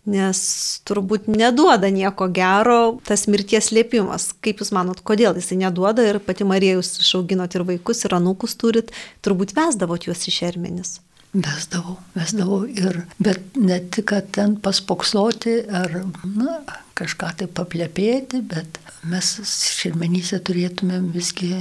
nes 0.09 0.41
turbūt 0.87 1.27
neduoda 1.31 1.91
nieko 1.93 2.29
gero 2.33 2.79
tas 3.07 3.27
mirties 3.31 3.71
lėpimas. 3.75 4.31
Kaip 4.41 4.63
Jūs 4.63 4.73
manot, 4.75 5.03
kodėl 5.05 5.37
jisai 5.39 5.59
neduoda 5.65 6.07
ir 6.07 6.21
pati 6.23 6.47
Marija 6.47 6.79
jūs 6.79 6.97
išauginot 7.03 7.55
ir 7.57 7.67
vaikus, 7.67 8.05
ir 8.07 8.17
anūkus 8.17 8.57
turit, 8.61 8.95
turbūt 9.25 9.55
vesdavot 9.57 10.07
juos 10.09 10.27
iš 10.31 10.43
ermenis. 10.51 10.99
Vesdavau, 11.31 11.95
vesdavau 12.11 12.65
ir, 12.67 13.05
bet 13.23 13.55
ne 13.55 13.77
tik, 13.79 14.09
kad 14.11 14.33
ten 14.35 14.57
paspoksoti 14.59 15.61
ar, 15.71 16.01
na, 16.27 16.57
kažką 16.99 17.29
tai 17.39 17.47
paplepėti, 17.47 18.41
bet 18.43 18.81
mes 19.07 19.29
širmenyse 19.47 20.41
turėtumėm 20.43 21.07
visgi 21.15 21.53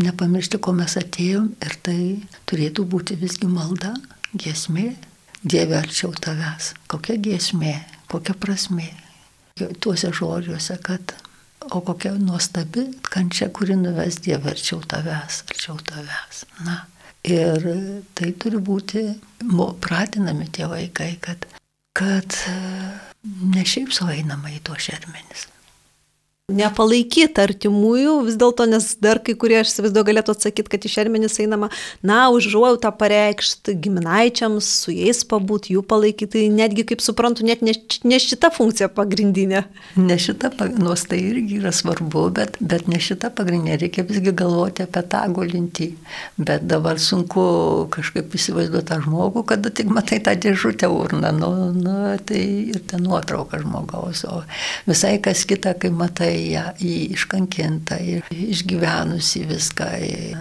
nepamiršti, 0.00 0.60
ko 0.64 0.72
mes 0.78 0.96
atėjom 0.96 1.50
ir 1.60 1.76
tai 1.84 1.98
turėtų 2.48 2.86
būti 2.88 3.18
visgi 3.20 3.50
malda, 3.50 3.92
giesmė, 4.32 4.94
Dieve 5.44 5.76
arčiau 5.76 6.08
tavęs. 6.16 6.70
Kokia 6.88 7.18
giesmė, 7.20 7.74
kokia 8.08 8.32
prasmė. 8.40 8.86
Tuose 9.84 10.08
žodžiuose, 10.16 10.78
kad 10.80 11.12
o 11.68 11.82
kokia 11.84 12.14
nuostabi 12.16 12.86
kančia, 13.04 13.50
kuri 13.52 13.76
nuves 13.76 14.22
Dieve 14.24 14.54
arčiau 14.54 14.80
tavęs, 14.80 15.42
arčiau 15.52 15.76
tavęs. 15.84 16.46
Na, 16.64 16.78
Ir 17.24 17.62
tai 18.12 18.34
turi 18.36 18.58
būti 18.60 19.06
pratinami 19.80 20.50
tie 20.52 20.66
vaikai, 20.68 21.14
kad, 21.24 21.46
kad 21.96 22.36
ne 23.24 23.64
šiaip 23.64 23.94
savo 23.96 24.12
einama 24.12 24.52
į 24.52 24.60
tuos 24.66 24.84
šermenis, 24.90 25.46
nepalaikyti 26.52 27.40
artimųjų, 27.40 28.18
vis 28.26 28.34
dėlto, 28.36 28.66
nes 28.68 28.90
dar 29.00 29.16
kai 29.24 29.32
kurie, 29.40 29.56
aš 29.62 29.70
įsivaizduoju, 29.70 30.04
galėtų 30.10 30.32
atsakyti, 30.34 30.68
kad 30.74 30.82
iš 30.84 30.96
ermenis 31.00 31.38
einama, 31.40 31.70
na, 32.04 32.26
užuojautą 32.36 32.90
pareikšti 33.00 33.72
giminaičiams, 33.80 34.68
su 34.84 34.92
jais 34.92 35.22
pabūti, 35.24 35.72
jų 35.72 35.84
palaikyti, 35.88 36.28
tai 36.34 36.42
netgi, 36.52 36.84
kaip 36.90 37.00
suprantu, 37.00 37.46
net 37.48 37.62
ne, 37.64 37.72
ne 38.04 38.18
šita 38.20 38.50
funkcija 38.52 38.90
pagrindinė. 38.92 39.62
Ne 39.96 40.18
šita, 40.20 40.50
nors 40.76 41.06
tai 41.08 41.22
irgi 41.30 41.62
yra 41.62 41.72
svarbu, 41.72 42.26
bet, 42.36 42.60
bet 42.60 42.92
ne 42.92 43.00
šita 43.00 43.32
pagrindinė, 43.32 43.80
reikia 43.80 44.04
visgi 44.04 44.36
galvoti 44.36 44.84
apie 44.84 45.04
tą 45.14 45.24
gulintį. 45.32 45.88
Bet 46.36 46.68
dabar 46.68 47.00
sunku 47.00 47.46
kažkaip 47.96 48.36
įsivaizduoti 48.36 48.90
tą 48.92 49.00
žmogų, 49.06 49.46
kada 49.54 49.72
tik 49.72 49.88
matai 49.88 50.20
tą 50.20 50.36
dėžutę 50.36 50.92
urną, 50.92 51.32
nu, 51.40 51.50
nu, 51.72 51.96
tai 52.28 52.44
ir 52.74 52.84
tą 52.84 53.00
nuotrauką 53.00 53.64
žmogaus, 53.64 54.26
o 54.28 54.44
visai 54.84 55.16
kas 55.24 55.48
kita, 55.48 55.72
kai 55.80 55.88
matai 55.88 56.33
ją 56.38 56.64
iškankintą 56.80 58.00
ir 58.02 58.28
išgyvenusi 58.34 59.44
viską, 59.48 59.88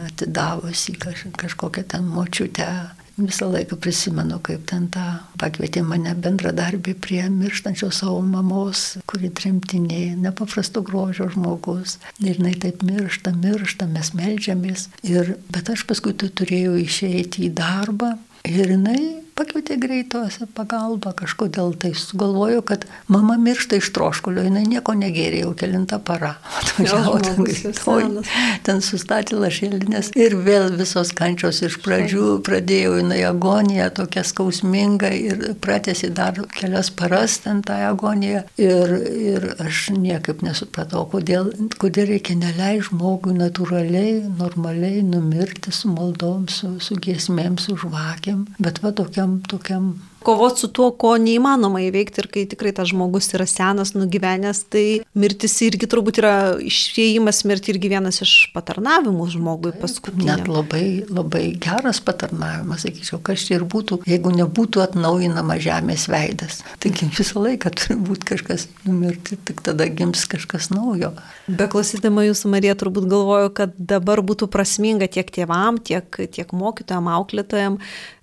atidavusi 0.10 0.97
kaž, 0.99 1.27
kažkokią 1.38 1.88
ten 1.95 2.06
močiutę. 2.10 2.67
Visą 3.13 3.45
laiką 3.53 3.77
prisimenu, 3.77 4.39
kaip 4.41 4.63
ten 4.65 4.88
tą 4.89 5.03
pakvietė 5.38 5.84
mane 5.86 6.15
bendradarbį 6.17 6.95
prie 6.97 7.21
mirštančios 7.29 7.99
savo 8.01 8.23
mamos, 8.25 8.95
kuri 9.06 9.29
tremtinė, 9.29 10.15
nepaprasto 10.17 10.82
grožio 10.82 11.27
žmogus. 11.29 11.99
Ir 12.25 12.39
jinai 12.39 12.56
taip 12.58 12.82
miršta, 12.82 13.36
miršta, 13.38 13.86
mes 13.86 14.15
melžiamės. 14.17 14.88
Ir, 15.06 15.36
bet 15.53 15.69
aš 15.69 15.86
paskui 15.86 16.15
tu 16.17 16.32
turėjau 16.34 16.73
išeiti 16.82 17.45
į 17.45 17.53
darbą 17.62 18.15
ir 18.49 18.73
jinai 18.73 19.23
pakvietė 19.38 19.78
greitosią 19.82 20.48
pagalbą, 20.56 21.13
kažkodėl 21.17 21.74
tai 21.80 21.93
sugalvojo, 21.98 22.62
kad 22.65 22.86
mama 23.12 23.38
miršta 23.41 23.80
iš 23.80 23.89
troškulio, 23.96 24.46
jinai 24.48 24.63
nieko 24.69 24.96
negėrė, 24.98 25.43
jau 25.43 25.54
kelinta 25.58 26.00
para. 26.00 26.36
Atvažiavo 26.62 27.15
ten 27.24 27.39
greitoji, 27.48 28.24
ten 28.67 28.84
sustatė 28.86 29.39
lašelinės 29.41 30.13
ir 30.19 30.38
vėl 30.46 30.69
visos 30.78 31.13
kančios 31.17 31.63
iš 31.65 31.80
pradžių 31.84 32.38
pradėjo 32.46 33.00
jinai 33.02 33.22
agoniją 33.28 33.89
tokia 33.98 34.26
skausminga 34.28 35.12
ir 35.17 35.43
pratėsi 35.63 36.12
dar 36.13 36.38
kelias 36.54 36.91
paras 36.93 37.39
ten 37.43 37.63
tą 37.65 37.80
agoniją. 37.89 38.43
Ir, 38.62 38.96
ir 39.34 39.50
aš 39.63 39.89
niekaip 39.98 40.43
nesupratau, 40.46 41.06
kodėl, 41.10 41.52
kodėl 41.82 42.13
reikia 42.13 42.38
neleisti 42.38 42.89
žmogui 42.89 43.34
natūraliai, 43.38 44.24
normaliai 44.39 45.04
numirti 45.06 45.72
su 45.74 45.91
maldom, 45.91 46.48
su, 46.52 46.76
su 46.84 46.98
giesmėm, 47.02 47.58
su 47.62 47.78
žvakėm, 47.80 48.46
bet 48.63 48.82
va 48.84 48.91
tokia 48.96 49.23
tokiam, 49.24 49.42
tokiam 49.48 49.94
kovoti 50.24 50.60
su 50.60 50.68
tuo, 50.72 50.92
ko 50.96 51.14
neįmanoma 51.20 51.82
įveikti 51.84 52.22
ir 52.24 52.28
kai 52.32 52.44
tikrai 52.50 52.72
tas 52.76 52.88
žmogus 52.92 53.28
yra 53.36 53.46
senas, 53.50 53.92
nugyvenęs, 53.96 54.64
tai 54.72 54.86
mirtis 55.20 55.58
irgi 55.66 55.90
turbūt 55.92 56.22
yra 56.22 56.34
išėjimas 56.64 57.44
mirti 57.50 57.74
irgi 57.74 57.92
vienas 57.92 58.22
iš 58.24 58.34
patarnavimų 58.56 59.28
žmogui 59.36 59.74
paskutinį. 59.82 60.30
Net 60.30 60.48
labai, 60.48 60.86
labai 61.12 61.44
geras 61.64 62.00
patarnavimas, 62.04 62.86
sakyčiau, 62.88 63.20
kas 63.26 63.44
čia 63.48 63.58
ir 63.60 63.68
būtų, 63.68 64.00
jeigu 64.10 64.34
nebūtų 64.38 64.86
atnaujinama 64.86 65.60
žemės 65.64 66.08
veidas. 66.12 66.62
Taigi 66.84 67.10
visą 67.12 67.44
laiką 67.44 67.74
turi 67.76 68.00
būti 68.00 68.32
kažkas 68.34 68.70
numirti, 68.88 69.38
tik 69.50 69.60
tada 69.66 69.90
gims 69.92 70.24
kažkas 70.32 70.72
naujo. 70.72 71.12
Beklausydama 71.52 72.24
jūsų 72.30 72.56
Marija, 72.56 72.80
turbūt 72.80 73.12
galvoju, 73.12 73.52
kad 73.60 73.76
dabar 73.76 74.24
būtų 74.24 74.48
prasminga 74.52 75.12
tiek 75.12 75.28
tėvam, 75.36 75.84
tiek, 75.84 76.08
tiek 76.32 76.56
mokytojam, 76.56 77.12
auklėtojam 77.12 77.80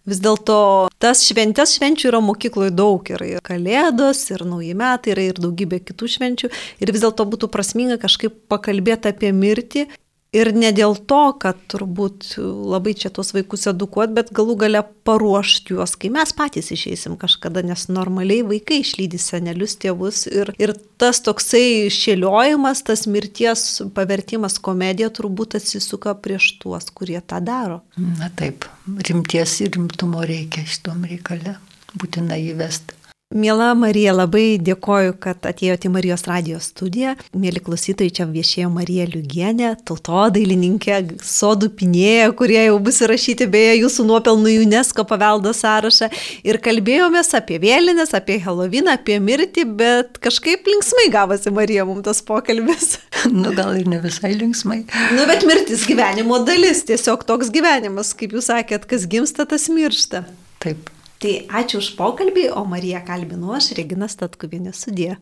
vis 0.08 0.20
dėlto 0.22 0.88
tas 1.02 1.22
šventės 1.26 1.76
švenčių 1.78 2.10
yra 2.10 2.20
mokykloje 2.24 2.74
daug, 2.76 3.10
yra 3.12 3.28
ir 3.36 3.42
kalėdos, 3.46 4.22
ir 4.32 4.44
nauji 4.48 4.76
metai, 4.78 5.14
yra 5.14 5.26
ir 5.30 5.40
daugybė 5.40 5.82
kitų 5.90 6.10
švenčių. 6.16 6.52
Ir 6.80 6.94
vis 6.94 7.04
dėlto 7.04 7.26
būtų 7.28 7.50
prasminga 7.52 8.00
kažkaip 8.00 8.36
pakalbėti 8.50 9.12
apie 9.12 9.32
mirtį 9.36 9.86
Ir 10.30 10.52
ne 10.54 10.68
dėl 10.70 10.92
to, 11.10 11.32
kad 11.42 11.58
turbūt 11.72 12.36
labai 12.38 12.92
čia 12.94 13.10
tuos 13.10 13.32
vaikus 13.34 13.66
edukuot, 13.66 14.12
bet 14.14 14.28
galų 14.34 14.54
gale 14.60 14.82
paruošti 15.08 15.74
juos, 15.74 15.96
kai 15.98 16.12
mes 16.14 16.30
patys 16.38 16.70
išeisim 16.70 17.16
kažkada, 17.18 17.64
nes 17.66 17.88
normaliai 17.90 18.44
vaikai 18.46 18.78
išlydi 18.84 19.18
senelius 19.18 19.74
tėvus 19.82 20.28
ir, 20.30 20.52
ir 20.62 20.76
tas 21.02 21.18
toksai 21.26 21.90
šėliojimas, 21.90 22.84
tas 22.86 23.08
mirties 23.10 23.64
pavertimas 23.96 24.60
komedija 24.62 25.10
turbūt 25.18 25.58
atsisuka 25.58 26.14
prieš 26.22 26.52
tuos, 26.62 26.86
kurie 26.94 27.18
tą 27.18 27.42
daro. 27.42 27.80
Na 27.98 28.30
taip, 28.30 28.68
rimties 29.10 29.58
ir 29.66 29.74
rimtumo 29.74 30.22
reikia 30.30 30.62
šitom 30.62 31.10
reikale, 31.10 31.58
būtina 31.98 32.38
įvesti. 32.38 32.99
Mėla 33.30 33.76
Marija, 33.78 34.10
labai 34.10 34.56
dėkoju, 34.58 35.12
kad 35.22 35.46
atėjote 35.46 35.86
į 35.86 35.90
Marijos 35.94 36.24
radijos 36.26 36.64
studiją. 36.72 37.12
Mėly 37.38 37.60
klausytojai, 37.62 38.10
čia 38.16 38.26
viešėjo 38.26 38.72
Marija 38.74 39.06
Liugienė, 39.06 39.68
tautodailininkė, 39.86 40.96
sodų 41.22 41.68
pinėja, 41.78 42.32
kurie 42.34 42.58
jau 42.64 42.80
bus 42.82 42.98
įrašyti 43.06 43.46
beje 43.54 43.78
jūsų 43.84 44.08
nuopelnų 44.10 44.56
UNESCO 44.64 45.06
paveldo 45.06 45.54
sąrašą. 45.54 46.10
Ir 46.42 46.58
kalbėjomės 46.66 47.30
apie 47.38 47.62
vėlinės, 47.62 48.16
apie 48.18 48.42
Heloviną, 48.42 48.98
apie 48.98 49.22
mirtį, 49.22 49.68
bet 49.78 50.18
kažkaip 50.18 50.66
linksmai 50.66 51.06
gavosi 51.14 51.54
Marija 51.54 51.86
mums 51.86 52.08
tas 52.10 52.26
pokalbis. 52.26 52.96
Nu, 53.30 53.50
gal 53.54 53.76
ir 53.76 53.86
ne 53.86 53.98
visai 54.02 54.32
linksmai. 54.34 54.86
Nu, 55.14 55.26
bet 55.30 55.44
mirtis 55.46 55.84
gyvenimo 55.86 56.42
dalis, 56.42 56.82
tiesiog 56.88 57.28
toks 57.28 57.54
gyvenimas, 57.54 58.16
kaip 58.16 58.34
jūs 58.34 58.50
sakėt, 58.50 58.90
kas 58.90 59.04
gimsta, 59.06 59.46
tas 59.46 59.70
miršta. 59.70 60.24
Taip. 60.64 60.88
Tai 61.20 61.32
ačiū 61.60 61.82
už 61.82 61.90
pokalbį, 61.98 62.46
o 62.56 62.62
Mariją 62.64 63.02
kalbinu 63.04 63.52
aš, 63.52 63.74
Regina 63.76 64.08
Statkuvinė, 64.08 64.72
sudė. 64.72 65.18